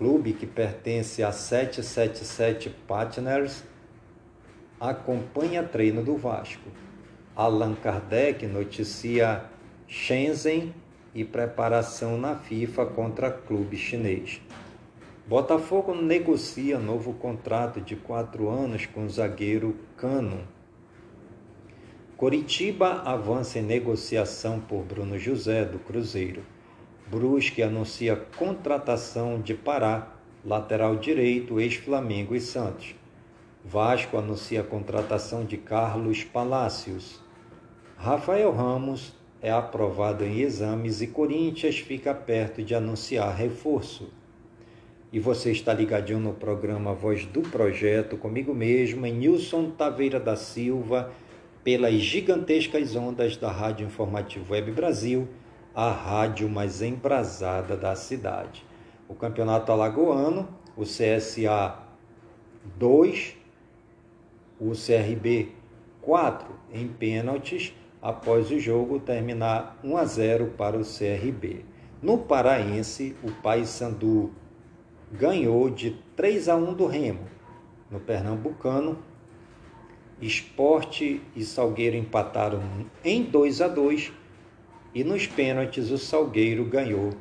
clube 0.02 0.32
que 0.32 0.46
pertence 0.46 1.22
a 1.22 1.30
777 1.30 2.70
Partners, 2.88 3.62
acompanha 4.80 5.62
treino 5.62 6.02
do 6.02 6.16
Vasco. 6.16 6.68
Allan 7.36 7.76
Kardec 7.76 8.44
noticia 8.48 9.44
Shenzhen 9.94 10.72
e 11.14 11.22
preparação 11.22 12.16
na 12.16 12.34
FIFA 12.34 12.86
contra 12.86 13.30
clube 13.30 13.76
chinês. 13.76 14.40
Botafogo 15.26 15.94
negocia 15.94 16.78
novo 16.78 17.12
contrato 17.12 17.78
de 17.78 17.94
quatro 17.94 18.48
anos 18.48 18.86
com 18.86 19.06
zagueiro 19.06 19.76
Cano. 19.98 20.48
Coritiba 22.16 23.02
avança 23.04 23.58
em 23.58 23.62
negociação 23.62 24.60
por 24.60 24.82
Bruno 24.82 25.18
José, 25.18 25.62
do 25.66 25.78
Cruzeiro. 25.78 26.42
Brusque 27.10 27.62
anuncia 27.62 28.16
contratação 28.16 29.42
de 29.42 29.52
Pará, 29.52 30.14
lateral 30.42 30.96
direito, 30.96 31.60
ex-Flamengo 31.60 32.34
e 32.34 32.40
Santos. 32.40 32.94
Vasco 33.62 34.16
anuncia 34.16 34.62
contratação 34.62 35.44
de 35.44 35.58
Carlos 35.58 36.24
Palácios. 36.24 37.20
Rafael 37.98 38.50
Ramos 38.52 39.20
é 39.42 39.50
aprovado 39.50 40.24
em 40.24 40.40
exames 40.40 41.02
e 41.02 41.08
Corinthians 41.08 41.78
fica 41.78 42.14
perto 42.14 42.62
de 42.62 42.74
anunciar 42.74 43.34
reforço. 43.34 44.08
E 45.12 45.18
você 45.18 45.50
está 45.50 45.74
ligadinho 45.74 46.20
no 46.20 46.32
programa 46.32 46.94
Voz 46.94 47.26
do 47.26 47.42
Projeto, 47.42 48.16
comigo 48.16 48.54
mesmo, 48.54 49.04
em 49.04 49.12
Nilson 49.12 49.70
Taveira 49.72 50.20
da 50.20 50.36
Silva, 50.36 51.12
pelas 51.64 51.94
gigantescas 51.94 52.94
ondas 52.96 53.36
da 53.36 53.50
Rádio 53.50 53.86
Informativo 53.86 54.52
Web 54.52 54.70
Brasil 54.70 55.28
a 55.74 55.90
rádio 55.90 56.48
mais 56.48 56.82
embrasada 56.82 57.76
da 57.76 57.94
cidade. 57.94 58.64
O 59.08 59.14
campeonato 59.14 59.72
alagoano, 59.72 60.48
o 60.76 60.82
CSA 60.82 61.78
2, 62.76 63.36
o 64.60 64.72
CRB 64.72 65.52
4 66.00 66.54
em 66.72 66.88
pênaltis, 66.88 67.74
após 68.02 68.50
o 68.50 68.58
jogo 68.58 68.98
terminar 68.98 69.78
1 69.84 69.96
a 69.96 70.04
0 70.04 70.46
para 70.58 70.76
o 70.76 70.82
CRB. 70.82 71.64
No 72.02 72.18
Paraense, 72.18 73.16
o 73.22 73.30
Paysandu 73.30 74.32
ganhou 75.12 75.70
de 75.70 75.92
3 76.16 76.48
a 76.48 76.56
1 76.56 76.74
do 76.74 76.86
Remo. 76.86 77.28
No 77.88 78.00
Pernambucano, 78.00 78.98
Esporte 80.20 81.22
e 81.36 81.44
Salgueiro 81.44 81.96
empataram 81.96 82.62
em 83.04 83.22
2 83.22 83.60
a 83.60 83.68
2 83.68 84.12
e 84.94 85.02
nos 85.02 85.26
pênaltis, 85.26 85.90
o 85.90 85.96
Salgueiro 85.96 86.64
ganhou 86.64 87.12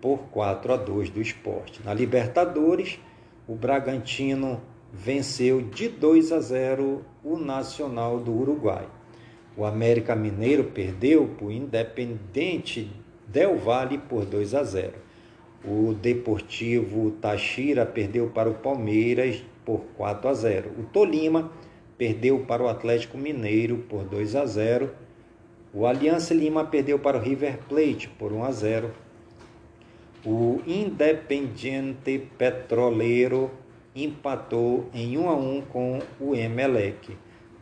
por 0.00 0.18
4 0.30 0.72
a 0.72 0.76
2 0.76 1.10
do 1.10 1.20
esporte. 1.20 1.82
Na 1.84 1.92
Libertadores, 1.92 2.98
o 3.46 3.54
Bragantino 3.54 4.60
venceu 4.92 5.60
de 5.60 5.88
2 5.88 6.32
a 6.32 6.40
0 6.40 7.04
o 7.24 7.36
Nacional 7.36 8.20
do 8.20 8.32
Uruguai. 8.32 8.86
O 9.58 9.66
América 9.66 10.16
Mineiro 10.16 10.64
perdeu 10.64 11.26
para 11.36 11.46
o 11.46 11.52
Independente 11.52 12.90
Del 13.26 13.58
Valle 13.58 13.98
por 13.98 14.24
2 14.24 14.54
a 14.54 14.64
0. 14.64 14.92
O 15.62 15.92
Deportivo 15.92 17.10
Tachira 17.20 17.84
perdeu 17.84 18.28
para 18.28 18.48
o 18.48 18.54
Palmeiras 18.54 19.42
por 19.66 19.80
4 19.98 20.28
a 20.30 20.34
0. 20.34 20.70
O 20.78 20.84
Tolima 20.84 21.52
perdeu 21.98 22.38
para 22.46 22.62
o 22.62 22.68
Atlético 22.68 23.18
Mineiro 23.18 23.78
por 23.88 24.04
2 24.04 24.36
a 24.36 24.46
0 24.46 24.90
o 25.72 25.86
Aliança 25.86 26.32
Lima 26.32 26.64
perdeu 26.64 26.98
para 26.98 27.18
o 27.18 27.20
River 27.20 27.58
Plate 27.68 28.08
por 28.18 28.32
1 28.32 28.44
a 28.44 28.50
0. 28.50 28.90
O 30.24 30.60
Independiente 30.66 32.26
Petroleiro 32.38 33.50
empatou 33.94 34.88
em 34.94 35.18
1 35.18 35.28
a 35.28 35.34
1 35.34 35.60
com 35.70 35.98
o 36.18 36.34
Emelec. 36.34 37.14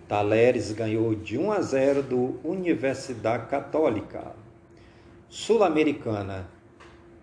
Taleres 0.08 0.70
ganhou 0.70 1.16
de 1.16 1.36
1 1.36 1.50
a 1.50 1.60
0 1.60 2.02
do 2.02 2.38
Universidade 2.44 3.46
Católica. 3.46 4.36
Sul-Americana, 5.28 6.48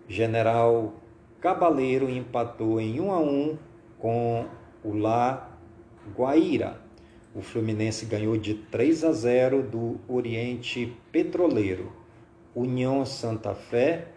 General 0.06 0.92
Cabaleiro 1.40 2.10
empatou 2.10 2.78
em 2.78 3.00
1 3.00 3.10
a 3.10 3.20
1 3.20 3.58
com 3.98 4.44
o 4.84 4.92
La 4.92 5.48
Guaira. 6.14 6.78
O 7.34 7.40
Fluminense 7.40 8.04
ganhou 8.04 8.36
de 8.36 8.52
3 8.52 9.04
a 9.04 9.12
0 9.12 9.62
do 9.62 9.98
Oriente 10.06 10.94
Petroleiro. 11.10 11.90
União 12.54 13.06
Santa 13.06 13.54
Fé 13.54 14.08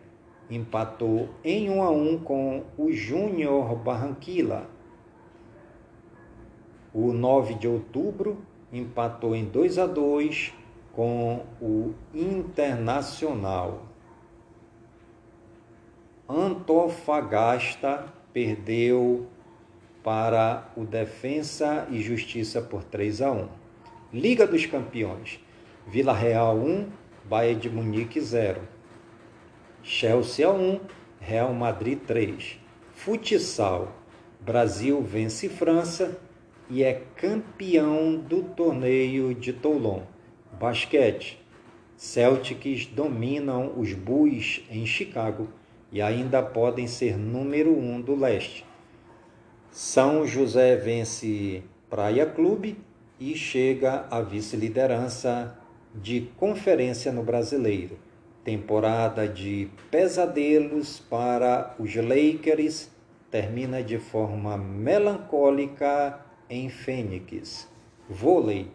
empatou 0.52 1.30
em 1.42 1.70
1 1.70 1.84
a 1.84 1.90
1 1.90 2.20
com 2.20 2.64
o 2.78 2.92
Júnior 2.92 3.78
Barranquilla. 3.78 4.70
O 6.94 7.14
9 7.14 7.54
de 7.54 7.68
outubro 7.68 8.38
empatou 8.72 9.36
em 9.36 9.46
2 9.46 9.78
a 9.78 9.86
2 9.86 10.54
com 10.94 11.46
o 11.62 11.94
Internacional. 12.14 13.86
Antofagasta 16.28 18.06
perdeu 18.34 19.28
para 20.04 20.70
o 20.76 20.84
Defensa 20.84 21.88
e 21.90 22.02
Justiça 22.02 22.62
por 22.62 22.84
3 22.84 23.22
a 23.22 23.32
1. 23.32 23.48
Liga 24.14 24.48
dos 24.48 24.66
Campeões. 24.66 25.40
Vila 25.86 26.14
Real 26.14 26.58
1, 26.58 26.90
Bayern 27.26 27.62
de 27.62 27.70
Munique 27.70 28.20
0. 28.20 28.62
Chelsea 29.84 30.50
1, 30.50 30.80
Real 31.20 31.54
Madrid 31.54 32.00
3. 32.06 32.60
Futsal. 32.94 33.92
Brasil 34.42 35.02
vence 35.02 35.48
França 35.50 36.20
e 36.70 36.84
é 36.84 37.02
campeão 37.16 38.18
do 38.18 38.44
torneio 38.44 39.34
de 39.34 39.54
Toulon. 39.54 40.02
Basquete. 40.60 41.40
Celtics 41.96 42.86
dominam 42.86 43.74
os 43.78 43.94
Bulls 43.94 44.64
em 44.70 44.86
Chicago 44.86 45.48
e 45.92 46.02
ainda 46.02 46.44
podem 46.44 46.86
ser 46.88 47.18
número 47.18 47.72
1 47.72 47.94
um 47.94 48.02
do 48.02 48.16
leste. 48.16 48.66
São 49.72 50.26
José 50.26 50.76
vence 50.76 51.64
Praia 51.90 52.26
Clube 52.26 52.78
e 53.20 53.36
chega 53.36 54.06
à 54.12 54.22
vice-liderança 54.22 55.58
de 55.96 56.30
conferência 56.38 57.12
no 57.12 57.24
Brasileiro. 57.24 57.98
Temporada 58.44 59.28
de 59.28 59.70
pesadelos 59.90 61.00
para 61.00 61.76
os 61.80 61.96
Lakers 61.96 62.90
termina 63.32 63.82
de 63.82 63.98
forma 63.98 64.58
melancólica 64.58 66.27
em 66.50 66.70
Fênix. 66.70 67.70
Vôlei. 68.10 68.72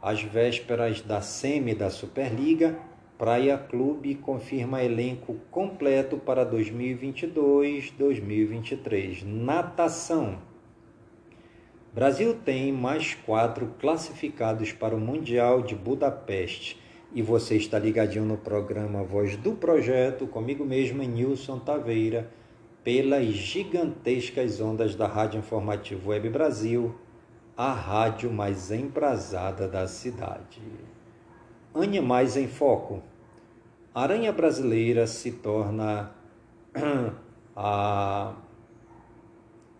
Às 0.00 0.22
vésperas 0.22 1.00
da 1.00 1.20
semi 1.20 1.74
da 1.74 1.90
Superliga, 1.90 2.78
Praia 3.18 3.58
Clube 3.58 4.14
confirma 4.14 4.84
elenco 4.84 5.34
completo 5.50 6.18
para 6.18 6.44
2022-2023. 6.44 9.24
Natação. 9.24 10.38
Brasil 11.94 12.36
tem 12.44 12.70
mais 12.70 13.14
quatro 13.14 13.74
classificados 13.80 14.70
para 14.70 14.94
o 14.94 15.00
Mundial 15.00 15.62
de 15.62 15.74
Budapeste. 15.74 16.78
E 17.14 17.22
você 17.22 17.56
está 17.56 17.78
ligadinho 17.78 18.26
no 18.26 18.36
programa 18.36 19.02
Voz 19.02 19.34
do 19.36 19.52
Projeto, 19.52 20.26
comigo 20.26 20.62
mesmo, 20.62 21.02
Nilson 21.02 21.58
Taveira, 21.58 22.30
pelas 22.84 23.28
gigantescas 23.28 24.60
ondas 24.60 24.94
da 24.94 25.06
Rádio 25.06 25.38
Informativo 25.38 26.10
Web 26.10 26.28
Brasil, 26.28 26.94
a 27.56 27.72
rádio 27.72 28.30
mais 28.30 28.70
embrasada 28.70 29.66
da 29.66 29.88
cidade. 29.88 30.60
Animais 31.74 32.36
em 32.36 32.46
Foco. 32.46 33.02
Aranha 33.94 34.30
brasileira 34.30 35.06
se 35.06 35.32
torna 35.32 36.10
a 37.56 38.34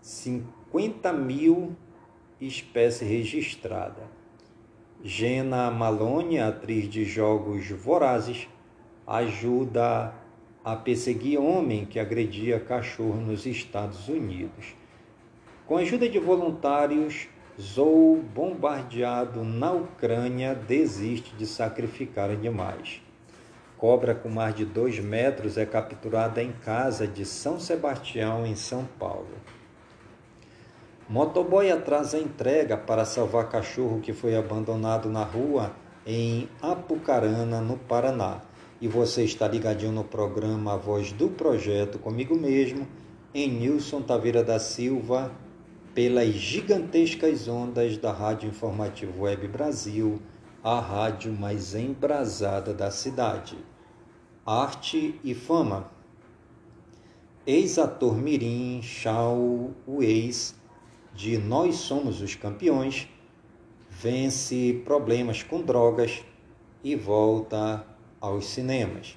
50 0.01 1.13
mil 1.13 1.77
espécie 2.41 3.05
registrada. 3.05 4.05
Gena 5.03 5.71
Malone, 5.71 6.41
atriz 6.41 6.89
de 6.89 7.05
jogos 7.05 7.69
vorazes, 7.71 8.49
ajuda 9.07 10.15
a 10.65 10.75
perseguir 10.75 11.39
homem 11.39 11.85
que 11.85 12.01
agredia 12.01 12.59
cachorro 12.59 13.21
nos 13.21 13.45
Estados 13.45 14.09
Unidos. 14.09 14.75
Com 15.67 15.77
a 15.77 15.81
ajuda 15.81 16.09
de 16.09 16.19
voluntários, 16.19 17.29
Zou, 17.59 18.23
bombardeado 18.35 19.43
na 19.43 19.73
Ucrânia, 19.73 20.55
desiste 20.55 21.35
de 21.37 21.47
sacrificar 21.47 22.29
animais. 22.29 23.01
Cobra 23.79 24.15
com 24.15 24.29
mais 24.29 24.55
de 24.55 24.67
dois 24.67 24.99
metros 24.99 25.57
é 25.57 25.65
capturada 25.65 26.43
em 26.43 26.53
casa 26.53 27.07
de 27.07 27.25
São 27.25 27.59
Sebastião, 27.59 28.45
em 28.45 28.55
São 28.55 28.85
Paulo. 28.99 29.35
Motoboy 31.09 31.71
atrasa 31.71 32.19
a 32.19 32.21
entrega 32.21 32.77
para 32.77 33.07
salvar 33.07 33.49
cachorro 33.49 34.01
que 34.01 34.13
foi 34.13 34.37
abandonado 34.37 35.09
na 35.09 35.25
rua 35.25 35.73
em 36.07 36.51
Apucarana, 36.61 37.63
no 37.63 37.79
Paraná. 37.79 38.43
E 38.83 38.87
você 38.87 39.25
está 39.25 39.49
ligadinho 39.49 39.93
no 39.93 40.05
programa 40.05 40.75
A 40.75 40.77
Voz 40.77 41.11
do 41.11 41.29
Projeto 41.29 41.99
comigo 41.99 42.37
mesmo, 42.37 42.87
em 43.35 43.49
Nilson 43.49 44.03
Taveira 44.03 44.45
da 44.45 44.59
Silva, 44.59 45.33
pelas 45.97 46.35
gigantescas 46.35 47.49
ondas 47.49 47.97
da 47.97 48.13
Rádio 48.13 48.51
Informativo 48.51 49.23
Web 49.23 49.49
Brasil, 49.49 50.21
a 50.63 50.79
rádio 50.79 51.33
mais 51.33 51.75
embrasada 51.75 52.75
da 52.75 52.91
cidade. 52.91 53.57
Arte 54.45 55.19
e 55.25 55.33
fama. 55.33 55.91
Ex-ator 57.47 58.15
Mirim 58.15 58.83
Chao 58.83 59.71
Weiss, 59.89 60.55
de 61.15 61.39
Nós 61.39 61.77
Somos 61.77 62.21
os 62.21 62.35
Campeões, 62.35 63.09
vence 63.89 64.83
problemas 64.85 65.43
com 65.43 65.63
drogas 65.63 66.23
e 66.85 66.95
volta 66.95 67.87
aos 68.21 68.45
cinemas. 68.45 69.17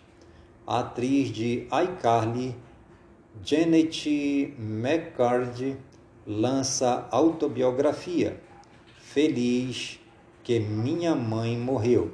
A 0.65 0.79
atriz 0.79 1.27
de 1.27 1.67
iCarly, 1.73 2.55
Janet 3.43 4.55
McCarthy, 4.57 5.75
lança 6.29 7.07
autobiografia 7.09 8.39
Feliz 8.99 9.99
que 10.43 10.59
minha 10.59 11.15
mãe 11.15 11.57
morreu. 11.57 12.11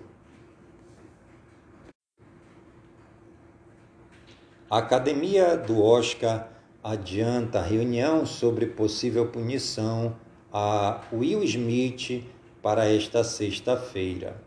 A 4.69 4.77
Academia 4.77 5.57
do 5.57 5.83
Oscar 5.83 6.49
adianta 6.81 7.61
reunião 7.61 8.25
sobre 8.25 8.67
possível 8.67 9.27
punição 9.27 10.15
a 10.53 11.01
Will 11.11 11.43
Smith 11.43 12.23
para 12.61 12.85
esta 12.85 13.25
sexta-feira. 13.25 14.41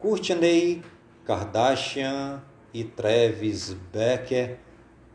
Courtney 0.00 0.82
Kardashian 1.24 2.42
e 2.74 2.82
Travis 2.82 3.72
Becker 3.92 4.58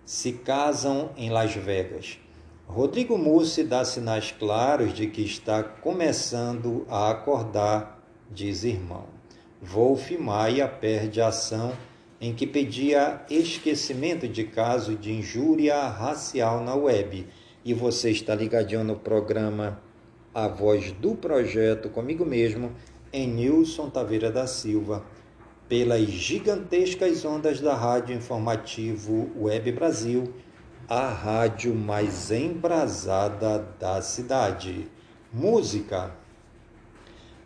se 0.05 0.31
casam 0.31 1.11
em 1.17 1.29
Las 1.29 1.53
Vegas. 1.53 2.17
Rodrigo 2.67 3.17
Mussi 3.17 3.63
dá 3.63 3.85
sinais 3.85 4.35
claros 4.37 4.93
de 4.93 5.07
que 5.07 5.21
está 5.21 5.63
começando 5.63 6.85
a 6.89 7.09
acordar, 7.09 8.03
diz 8.29 8.65
irmão. 8.65 9.05
Wolf 9.61 10.11
Maia 10.11 10.67
perde 10.67 11.21
a 11.21 11.29
ação 11.29 11.73
em 12.19 12.35
que 12.35 12.45
pedia 12.45 13.21
esquecimento 13.29 14.27
de 14.27 14.43
caso 14.43 14.95
de 14.95 15.13
injúria 15.13 15.81
racial 15.87 16.61
na 16.61 16.75
web. 16.75 17.25
E 17.63 17.73
você 17.73 18.11
está 18.11 18.35
ligadinho 18.35 18.83
no 18.83 18.97
programa 18.97 19.81
A 20.35 20.49
Voz 20.49 20.91
do 20.91 21.15
Projeto 21.15 21.89
comigo 21.89 22.25
mesmo, 22.25 22.73
em 23.13 23.27
Nilson 23.27 23.89
Taveira 23.89 24.29
da 24.29 24.45
Silva, 24.45 25.05
pelas 25.69 26.05
gigantescas 26.05 27.23
ondas 27.23 27.61
da 27.61 27.73
Rádio 27.73 28.13
Informativo 28.15 29.31
Web 29.37 29.71
Brasil 29.71 30.33
a 30.89 31.09
rádio 31.09 31.75
mais 31.75 32.31
embrasada 32.31 33.67
da 33.77 34.01
cidade. 34.01 34.87
Música. 35.33 36.15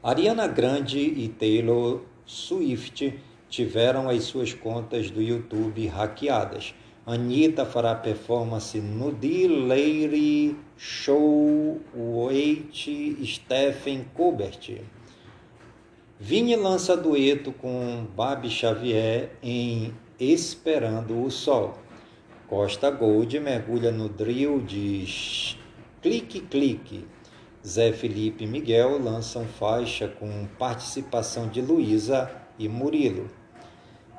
Ariana 0.03 0.47
Grande 0.47 0.99
e 0.99 1.27
Taylor 1.27 2.01
Swift 2.23 3.19
tiveram 3.49 4.09
as 4.09 4.25
suas 4.25 4.53
contas 4.53 5.09
do 5.09 5.19
YouTube 5.19 5.87
hackeadas. 5.87 6.75
Anitta 7.03 7.65
fará 7.65 7.95
performance 7.95 8.79
no 8.79 9.11
Delay 9.11 10.55
Show 10.77 11.81
Wait 11.95 13.25
Stephen 13.25 14.05
Colbert. 14.13 14.81
Vini 16.19 16.55
lança 16.55 16.95
dueto 16.95 17.51
com 17.51 18.05
Babi 18.15 18.51
Xavier 18.51 19.31
em 19.41 19.91
Esperando 20.19 21.25
o 21.25 21.31
Sol. 21.31 21.75
Costa 22.51 22.91
Gold 22.91 23.39
mergulha 23.39 23.93
no 23.93 24.09
drill 24.09 24.59
de 24.59 25.05
Clique 26.01 26.41
Clique. 26.41 27.07
Zé 27.65 27.93
Felipe 27.93 28.43
e 28.43 28.47
Miguel 28.47 29.01
lançam 29.01 29.45
faixa 29.45 30.09
com 30.09 30.45
participação 30.59 31.47
de 31.47 31.61
Luísa 31.61 32.29
e 32.59 32.67
Murilo. 32.67 33.29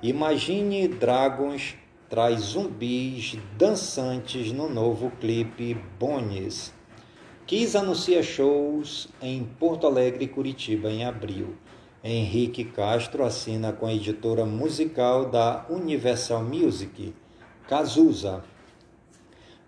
Imagine 0.02 0.88
Dragons 0.88 1.74
traz 2.08 2.40
zumbis 2.40 3.36
dançantes 3.58 4.50
no 4.50 4.66
novo 4.66 5.12
clipe 5.20 5.76
Bones. 6.00 6.72
Kiss 7.46 7.76
anuncia 7.76 8.22
shows 8.22 9.08
em 9.20 9.44
Porto 9.44 9.86
Alegre 9.86 10.24
e 10.24 10.28
Curitiba 10.28 10.90
em 10.90 11.04
abril. 11.04 11.54
Henrique 12.02 12.64
Castro 12.64 13.26
assina 13.26 13.74
com 13.74 13.84
a 13.84 13.92
editora 13.92 14.46
musical 14.46 15.28
da 15.28 15.66
Universal 15.68 16.42
Music 16.42 17.12
Cazuza. 17.68 18.42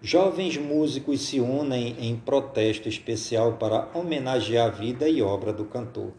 Jovens 0.03 0.59
músicos 0.59 1.23
se 1.23 1.41
unem 1.41 1.97
em 1.99 2.17
protesto 2.17 2.89
especial 2.89 3.55
para 3.55 3.89
homenagear 3.95 4.69
a 4.69 4.71
vida 4.71 5.09
e 5.09 5.23
obra 5.23 5.53
do 5.53 5.65
cantor. 5.65 6.13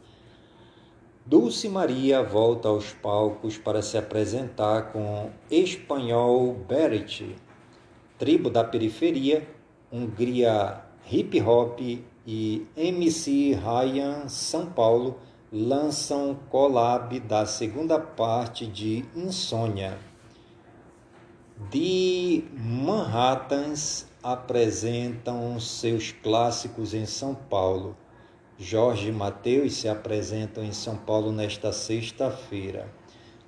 Dulce 1.25 1.67
Maria 1.67 2.23
volta 2.23 2.69
aos 2.69 2.93
palcos 2.93 3.57
para 3.57 3.81
se 3.81 3.97
apresentar 3.97 4.93
com 4.93 5.29
Espanhol 5.51 6.53
Berit, 6.53 7.35
Tribo 8.17 8.49
da 8.49 8.63
Periferia, 8.63 9.47
Hungria 9.91 10.81
Hip 11.11 11.39
Hop 11.41 11.79
e 12.25 12.65
MC 12.75 13.53
Ryan 13.53 14.27
São 14.29 14.67
Paulo 14.67 15.19
lançam 15.51 16.37
collab 16.49 17.19
da 17.19 17.45
segunda 17.45 17.99
parte 17.99 18.65
de 18.65 19.05
Insônia. 19.15 20.14
The 21.57 22.43
Manhattans 22.51 24.05
apresentam 24.21 25.57
seus 25.57 26.11
clássicos 26.11 26.93
em 26.93 27.05
São 27.05 27.33
Paulo. 27.33 27.95
Jorge 28.59 29.07
e 29.07 29.11
Mateus 29.13 29.75
se 29.75 29.87
apresentam 29.87 30.65
em 30.65 30.73
São 30.73 30.97
Paulo 30.97 31.31
nesta 31.31 31.71
sexta-feira. 31.71 32.91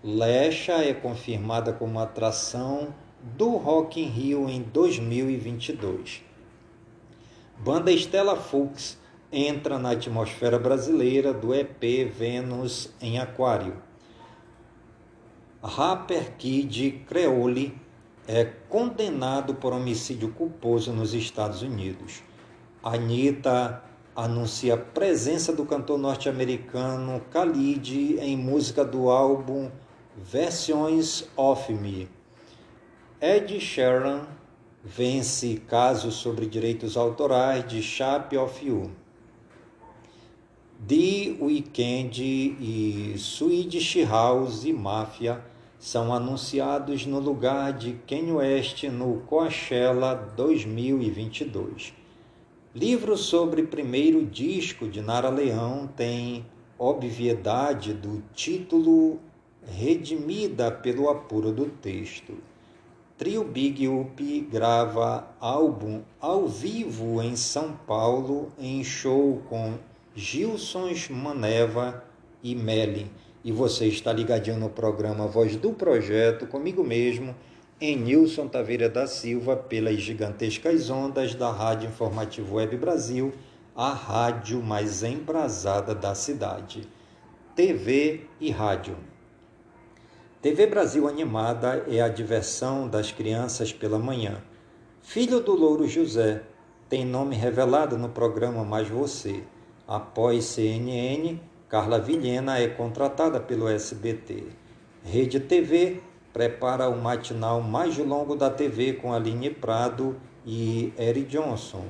Lecha 0.01 0.75
é 0.75 0.93
confirmada 0.93 1.73
como 1.73 1.99
atração 1.99 2.95
do 3.21 3.57
Rock 3.57 4.01
in 4.01 4.07
Rio 4.07 4.49
em 4.49 4.61
2022. 4.61 6.23
Banda 7.57 7.91
Estela 7.91 8.37
Fux 8.37 8.97
entra 9.29 9.77
na 9.77 9.91
atmosfera 9.91 10.57
brasileira 10.57 11.33
do 11.33 11.53
EP 11.53 12.09
Vênus 12.09 12.89
em 13.01 13.19
Aquário. 13.19 13.75
Rapper 15.61 16.37
Kid 16.37 17.03
Creole 17.05 17.85
é 18.27 18.43
condenado 18.67 19.55
por 19.55 19.71
homicídio 19.71 20.33
culposo 20.33 20.91
nos 20.91 21.13
Estados 21.13 21.61
Unidos. 21.61 22.21
Anitta 22.83 23.81
anuncia 24.13 24.73
a 24.73 24.77
presença 24.77 25.53
do 25.53 25.65
cantor 25.65 25.97
norte-americano 25.97 27.21
Khalid 27.31 28.19
em 28.19 28.35
música 28.35 28.83
do 28.83 29.09
álbum 29.09 29.71
Versions 30.17 31.29
of 31.37 31.71
Me. 31.73 32.09
Ed 33.21 33.59
Sheeran 33.61 34.27
vence 34.83 35.61
caso 35.67 36.11
sobre 36.11 36.47
direitos 36.47 36.97
autorais 36.97 37.65
de 37.65 37.81
Shape 37.81 38.37
of 38.37 38.65
You. 38.65 38.91
The 40.85 41.37
Weeknd 41.39 42.21
e 42.21 43.15
Swedish 43.17 44.03
House 44.03 44.65
e 44.65 44.73
Mafia 44.73 45.43
são 45.79 46.13
anunciados 46.13 47.05
no 47.05 47.19
lugar 47.19 47.73
de 47.73 47.97
West 48.31 48.83
no 48.85 49.21
Coachella 49.27 50.15
2022. 50.35 51.93
Livro 52.73 53.15
sobre 53.15 53.63
primeiro 53.63 54.25
disco 54.25 54.87
de 54.87 55.01
Nara 55.01 55.29
Leão 55.29 55.87
tem 55.95 56.45
obviedade 56.77 57.93
do 57.93 58.23
título 58.33 59.19
redimida 59.65 60.71
pelo 60.71 61.09
apuro 61.09 61.51
do 61.51 61.65
texto. 61.65 62.37
Trio 63.17 63.43
Big 63.43 63.87
Up 63.87 64.41
grava 64.51 65.27
álbum 65.39 66.01
ao 66.19 66.47
vivo 66.47 67.21
em 67.21 67.35
São 67.35 67.73
Paulo 67.73 68.51
em 68.59 68.83
show 68.83 69.41
com 69.49 69.73
Gilsons 70.15 71.09
Maneva 71.09 72.03
e 72.43 72.53
Melin. 72.53 73.09
E 73.47 73.51
você 73.53 73.85
está 73.85 74.11
ligadinho 74.11 74.59
no 74.59 74.69
programa 74.69 75.25
Voz 75.25 75.55
do 75.55 75.71
Projeto 75.71 76.45
comigo 76.45 76.83
mesmo 76.83 77.33
em 77.79 77.95
Nilson 77.95 78.45
Taveira 78.49 78.89
da 78.89 79.07
Silva 79.07 79.55
pelas 79.55 80.01
gigantescas 80.01 80.89
ondas 80.89 81.33
da 81.33 81.49
Rádio 81.49 81.87
Informativo 81.87 82.55
Web 82.55 82.75
Brasil, 82.75 83.31
a 83.73 83.93
rádio 83.93 84.61
mais 84.61 85.01
embrasada 85.01 85.95
da 85.95 86.13
cidade. 86.13 86.85
TV 87.55 88.25
e 88.37 88.51
rádio. 88.51 88.97
TV 90.41 90.67
Brasil 90.67 91.07
Animada 91.07 91.85
é 91.87 92.01
a 92.01 92.09
diversão 92.09 92.85
das 92.89 93.13
crianças 93.13 93.71
pela 93.71 93.97
manhã. 93.97 94.43
Filho 95.01 95.39
do 95.39 95.53
Louro 95.53 95.87
José, 95.87 96.43
tem 96.89 97.05
nome 97.05 97.37
revelado 97.37 97.97
no 97.97 98.09
programa 98.09 98.65
Mais 98.65 98.89
Você. 98.89 99.41
Após 99.87 100.43
CNN, 100.43 101.39
Carla 101.69 101.99
Vilhena 101.99 102.59
é 102.59 102.69
contratada 102.69 103.41
pelo 103.41 103.67
SBT. 103.67 104.45
Rede 105.03 105.37
TV 105.37 105.99
prepara 106.31 106.87
o 106.87 106.97
matinal 106.97 107.61
mais 107.61 107.97
longo 107.97 108.37
da 108.37 108.49
TV 108.49 108.93
com 108.93 109.13
Aline 109.13 109.49
Prado 109.49 110.15
e 110.45 110.93
Eric 110.97 111.27
Johnson. 111.27 111.83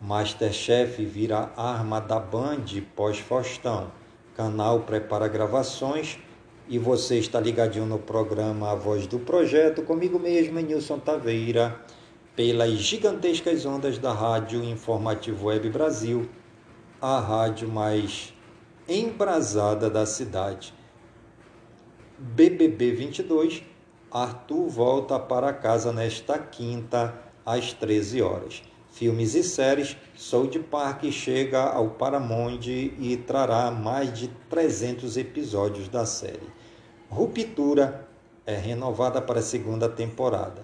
Masterchef 0.00 1.04
vira 1.04 1.52
arma 1.54 2.00
da 2.00 2.18
Band 2.18 2.64
pós-Faustão. 2.96 3.92
Canal 4.34 4.80
prepara 4.80 5.28
gravações 5.28 6.18
e 6.66 6.78
você 6.78 7.18
está 7.18 7.38
ligadinho 7.38 7.84
no 7.84 7.98
programa 7.98 8.72
A 8.72 8.74
Voz 8.74 9.06
do 9.06 9.18
Projeto, 9.18 9.82
comigo 9.82 10.18
mesmo, 10.18 10.58
Nilson 10.58 10.98
Taveira, 10.98 11.78
pelas 12.34 12.72
gigantescas 12.78 13.66
ondas 13.66 13.98
da 13.98 14.14
Rádio 14.14 14.64
Informativo 14.64 15.48
Web 15.48 15.68
Brasil, 15.68 16.26
a 17.02 17.20
rádio 17.20 17.68
mais 17.68 18.32
embrasada 18.92 19.88
da 19.88 20.04
cidade. 20.04 20.74
BBB 22.18 22.92
22, 22.92 23.62
Arthur 24.10 24.68
volta 24.68 25.18
para 25.18 25.50
casa 25.54 25.90
nesta 25.92 26.38
quinta 26.38 27.14
às 27.44 27.72
13 27.72 28.20
horas. 28.20 28.62
Filmes 28.90 29.34
e 29.34 29.42
séries, 29.42 29.96
South 30.14 30.58
Park 30.70 31.04
chega 31.10 31.62
ao 31.62 31.88
Paramount 31.92 32.66
e 32.66 33.16
trará 33.26 33.70
mais 33.70 34.12
de 34.12 34.28
300 34.50 35.16
episódios 35.16 35.88
da 35.88 36.04
série. 36.04 36.52
Ruptura 37.08 38.06
é 38.44 38.54
renovada 38.54 39.22
para 39.22 39.38
a 39.38 39.42
segunda 39.42 39.88
temporada. 39.88 40.62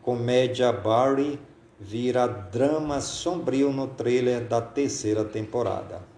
Comédia 0.00 0.72
Barry 0.72 1.40
vira 1.80 2.28
drama 2.28 3.00
sombrio 3.00 3.72
no 3.72 3.88
trailer 3.88 4.46
da 4.46 4.60
terceira 4.60 5.24
temporada. 5.24 6.13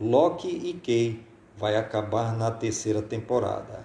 Loki 0.00 0.46
e 0.46 0.74
Kay 0.74 1.20
vai 1.56 1.74
acabar 1.74 2.36
na 2.38 2.52
terceira 2.52 3.02
temporada. 3.02 3.84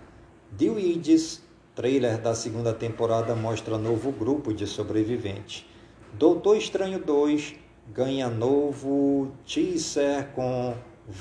The 0.56 0.70
Weeds, 0.70 1.42
trailer 1.74 2.22
da 2.22 2.36
segunda 2.36 2.72
temporada, 2.72 3.36
mostra 3.36 3.80
novo 3.80 4.12
grupo 4.12 4.54
de 4.54 4.68
sobreviventes. 4.68 5.66
Doutor 6.14 6.58
Estranho 6.58 7.00
2 7.00 7.56
ganha 7.92 8.30
novo 8.30 9.32
teaser 9.44 10.28
com 10.36 10.76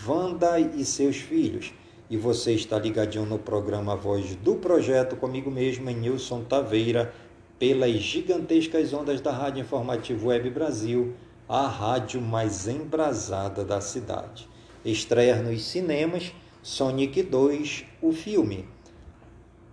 Wanda 0.06 0.60
e 0.60 0.84
seus 0.84 1.16
filhos. 1.16 1.72
E 2.10 2.18
você 2.18 2.52
está 2.52 2.78
ligadinho 2.78 3.24
no 3.24 3.38
programa 3.38 3.96
Voz 3.96 4.36
do 4.36 4.56
Projeto 4.56 5.16
comigo 5.16 5.50
mesmo, 5.50 5.88
Nilson 5.88 6.44
Taveira, 6.44 7.14
pelas 7.58 7.94
gigantescas 7.94 8.92
ondas 8.92 9.22
da 9.22 9.32
Rádio 9.32 9.62
Informativo 9.62 10.28
Web 10.28 10.50
Brasil, 10.50 11.14
a 11.48 11.66
rádio 11.66 12.20
mais 12.20 12.68
embrasada 12.68 13.64
da 13.64 13.80
cidade. 13.80 14.51
Estreia 14.84 15.40
nos 15.40 15.62
cinemas 15.62 16.34
Sonic 16.60 17.22
2, 17.22 17.84
o 18.02 18.12
filme. 18.12 18.68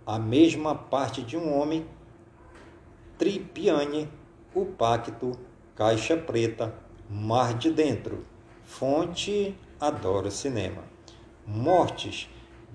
A 0.06 0.20
mesma 0.20 0.72
parte 0.72 1.20
de 1.22 1.36
um 1.36 1.52
homem, 1.58 1.84
Tripiane, 3.18 4.08
o 4.54 4.64
Pacto, 4.64 5.32
Caixa 5.74 6.16
Preta, 6.16 6.72
Mar 7.08 7.54
de 7.54 7.72
Dentro. 7.72 8.24
Fonte 8.62 9.56
Adoro 9.80 10.30
Cinema. 10.30 10.84
Mortes. 11.44 12.28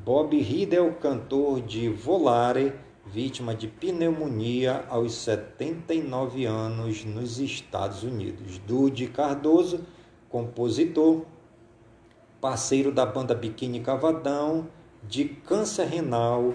Bob 0.04 0.38
Riddle, 0.38 0.92
cantor 0.96 1.62
de 1.62 1.88
Volare, 1.88 2.76
vítima 3.06 3.56
de 3.56 3.70
pneumonia 3.70 4.86
aos 4.90 5.14
79 5.14 6.46
anos 6.46 7.06
nos 7.06 7.40
Estados 7.40 8.04
Unidos. 8.04 8.60
Dude 8.68 9.08
Cardoso, 9.08 9.86
compositor, 10.30 11.26
parceiro 12.46 12.92
da 12.92 13.08
banda 13.08 13.34
Biquíni 13.34 13.80
Cavadão, 13.80 14.68
de 15.02 15.26
câncer 15.26 15.88
renal 15.88 16.54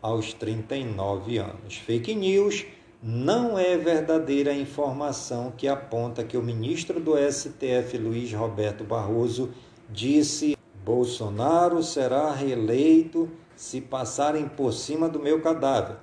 aos 0.00 0.32
39 0.32 1.36
anos. 1.38 1.78
Fake 1.78 2.14
news 2.14 2.64
não 3.02 3.58
é 3.58 3.76
verdadeira 3.76 4.54
informação 4.54 5.50
que 5.50 5.66
aponta 5.66 6.22
que 6.22 6.36
o 6.36 6.42
ministro 6.42 7.00
do 7.00 7.14
STF, 7.16 7.98
Luiz 7.98 8.32
Roberto 8.32 8.84
Barroso, 8.84 9.50
disse: 9.90 10.56
Bolsonaro 10.84 11.82
será 11.82 12.30
reeleito 12.30 13.28
se 13.56 13.80
passarem 13.80 14.46
por 14.46 14.72
cima 14.72 15.08
do 15.08 15.18
meu 15.18 15.42
cadáver 15.42 15.96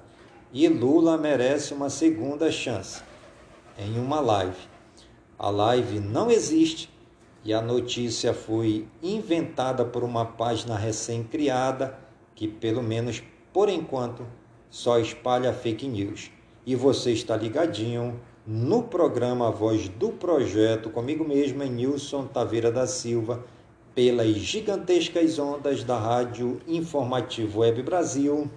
e 0.52 0.68
Lula 0.68 1.18
merece 1.18 1.74
uma 1.74 1.90
segunda 1.90 2.52
chance. 2.52 3.02
Em 3.78 3.98
uma 3.98 4.20
live. 4.20 4.68
A 5.38 5.50
live 5.50 6.02
não 6.02 6.30
existe 6.30 6.90
e 7.44 7.54
a 7.54 7.62
notícia 7.62 8.34
foi 8.34 8.88
inventada 9.02 9.86
por 9.86 10.04
uma 10.04 10.26
página 10.26 10.76
recém-criada 10.76 11.98
que, 12.36 12.48
pelo 12.48 12.84
menos 12.84 13.24
por 13.54 13.70
enquanto, 13.70 14.26
só 14.70 15.00
espalha 15.00 15.54
fake 15.54 15.88
news. 15.88 16.32
E 16.66 16.76
você 16.76 17.12
está 17.12 17.36
ligadinho 17.36 18.20
no 18.46 18.84
programa 18.84 19.52
Voz 19.52 19.88
do 19.90 20.10
Projeto, 20.10 20.90
comigo 20.90 21.28
mesmo, 21.28 21.64
Nilson 21.64 22.26
Taveira 22.28 22.72
da 22.72 22.86
Silva, 22.86 23.44
pelas 23.96 24.36
gigantescas 24.36 25.40
ondas 25.40 25.84
da 25.84 25.98
Rádio 25.98 26.62
Informativo 26.68 27.60
Web 27.62 27.84
Brasil, 27.84 28.50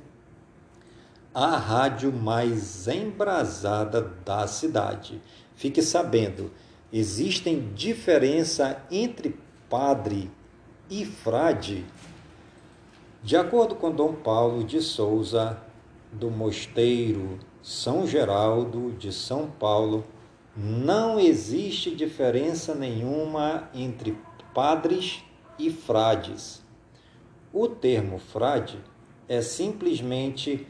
a 1.34 1.56
rádio 1.56 2.12
mais 2.12 2.86
embrasada 2.86 4.02
da 4.24 4.46
cidade. 4.46 5.20
Fique 5.54 5.82
sabendo 5.82 6.50
existem 6.92 7.72
diferença 7.74 8.84
entre 8.90 9.34
padre 9.70 10.30
e 10.90 11.04
frade? 11.06 11.84
De 13.22 13.36
acordo 13.36 13.74
com 13.74 13.90
Dom 13.90 14.12
Paulo 14.12 14.62
de 14.62 14.82
Souza, 14.82 15.58
do 16.12 16.30
Mosteiro 16.30 17.38
São 17.62 18.06
Geraldo 18.06 18.92
de 18.92 19.10
São 19.10 19.46
Paulo, 19.46 20.04
não 20.54 21.18
existe 21.18 21.94
diferença 21.94 22.74
nenhuma 22.74 23.70
entre 23.72 24.18
padres 24.52 25.24
e 25.58 25.70
frades. 25.70 26.62
O 27.52 27.66
termo 27.68 28.18
frade 28.18 28.78
é 29.26 29.40
simplesmente 29.40 30.66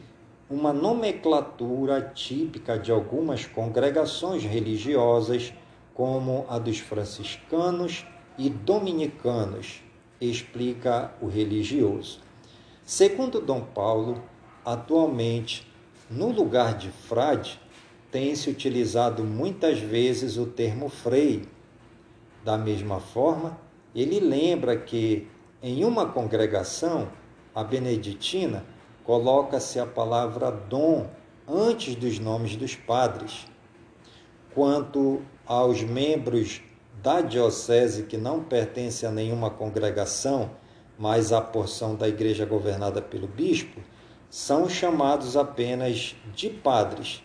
uma 0.49 0.71
nomenclatura 0.71 2.11
típica 2.13 2.77
de 2.77 2.91
algumas 2.91 3.45
congregações 3.45 4.43
religiosas 4.43 5.53
como 5.93 6.45
a 6.49 6.57
dos 6.57 6.79
franciscanos 6.79 8.05
e 8.37 8.49
dominicanos, 8.49 9.81
explica 10.19 11.13
o 11.21 11.27
religioso. 11.27 12.19
Segundo 12.85 13.39
Dom 13.39 13.61
Paulo, 13.61 14.23
atualmente, 14.65 15.67
no 16.09 16.31
lugar 16.31 16.77
de 16.77 16.89
frade, 16.89 17.59
tem-se 18.11 18.49
utilizado 18.49 19.23
muitas 19.23 19.79
vezes 19.79 20.37
o 20.37 20.45
termo 20.45 20.89
frei, 20.89 21.43
Da 22.43 22.57
mesma 22.57 22.99
forma, 22.99 23.57
ele 23.95 24.19
lembra 24.19 24.75
que 24.75 25.27
em 25.61 25.85
uma 25.85 26.07
congregação, 26.07 27.07
a 27.55 27.63
beneditina, 27.63 28.65
coloca-se 29.05 29.79
a 29.79 29.85
palavra 29.85 30.51
dom 30.51 31.09
antes 31.47 31.95
dos 31.95 32.19
nomes 32.19 32.57
dos 32.57 32.75
padres. 32.75 33.47
Quanto 34.53 35.21
aos 35.45 35.81
membros 35.83 36.61
da 37.01 37.21
diocese 37.21 38.03
que 38.03 38.17
não 38.17 38.43
pertencem 38.43 39.07
a 39.07 39.11
nenhuma 39.11 39.49
congregação, 39.49 40.51
mas 40.97 41.33
à 41.33 41.41
porção 41.41 41.95
da 41.95 42.07
igreja 42.07 42.45
governada 42.45 43.01
pelo 43.01 43.27
bispo, 43.27 43.81
são 44.29 44.69
chamados 44.69 45.35
apenas 45.35 46.15
de 46.33 46.49
padres. 46.49 47.23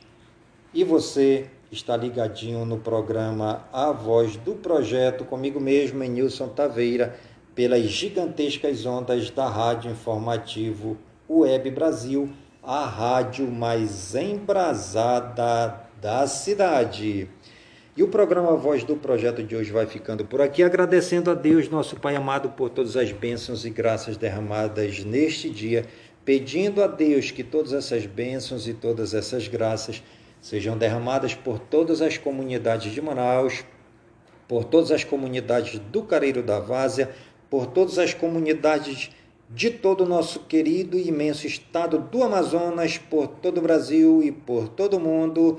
E 0.74 0.84
você 0.84 1.48
está 1.70 1.96
ligadinho 1.96 2.64
no 2.64 2.78
programa 2.78 3.66
A 3.72 3.92
Voz 3.92 4.36
do 4.36 4.54
Projeto, 4.54 5.24
comigo 5.24 5.60
mesmo, 5.60 6.02
em 6.02 6.10
Nilson 6.10 6.48
Taveira, 6.48 7.18
pelas 7.54 7.84
gigantescas 7.84 8.84
ondas 8.86 9.30
da 9.30 9.48
Rádio 9.48 9.90
Informativo 9.90 10.96
Web 11.28 11.70
Brasil, 11.70 12.30
a 12.62 12.84
rádio 12.84 13.50
mais 13.50 14.14
embrasada 14.14 15.88
da 16.00 16.26
cidade. 16.26 17.28
E 17.98 18.02
o 18.04 18.06
programa 18.06 18.54
Voz 18.54 18.84
do 18.84 18.94
Projeto 18.94 19.42
de 19.42 19.56
hoje 19.56 19.72
vai 19.72 19.84
ficando 19.84 20.24
por 20.24 20.40
aqui, 20.40 20.62
agradecendo 20.62 21.32
a 21.32 21.34
Deus, 21.34 21.68
nosso 21.68 21.96
Pai 21.96 22.14
amado, 22.14 22.50
por 22.50 22.70
todas 22.70 22.96
as 22.96 23.10
bênçãos 23.10 23.64
e 23.64 23.70
graças 23.70 24.16
derramadas 24.16 25.02
neste 25.02 25.50
dia, 25.50 25.84
pedindo 26.24 26.80
a 26.80 26.86
Deus 26.86 27.32
que 27.32 27.42
todas 27.42 27.72
essas 27.72 28.06
bênçãos 28.06 28.68
e 28.68 28.72
todas 28.72 29.14
essas 29.14 29.48
graças 29.48 30.00
sejam 30.40 30.78
derramadas 30.78 31.34
por 31.34 31.58
todas 31.58 32.00
as 32.00 32.16
comunidades 32.16 32.92
de 32.92 33.02
Manaus, 33.02 33.64
por 34.46 34.62
todas 34.62 34.92
as 34.92 35.02
comunidades 35.02 35.80
do 35.90 36.04
Careiro 36.04 36.40
da 36.40 36.60
Várzea, 36.60 37.10
por 37.50 37.66
todas 37.66 37.98
as 37.98 38.14
comunidades 38.14 39.10
de 39.50 39.70
todo 39.70 40.04
o 40.04 40.08
nosso 40.08 40.44
querido 40.44 40.96
e 40.96 41.08
imenso 41.08 41.48
estado 41.48 41.98
do 41.98 42.22
Amazonas, 42.22 42.96
por 42.96 43.26
todo 43.26 43.58
o 43.58 43.62
Brasil 43.62 44.22
e 44.22 44.30
por 44.30 44.68
todo 44.68 44.98
o 44.98 45.00
mundo. 45.00 45.58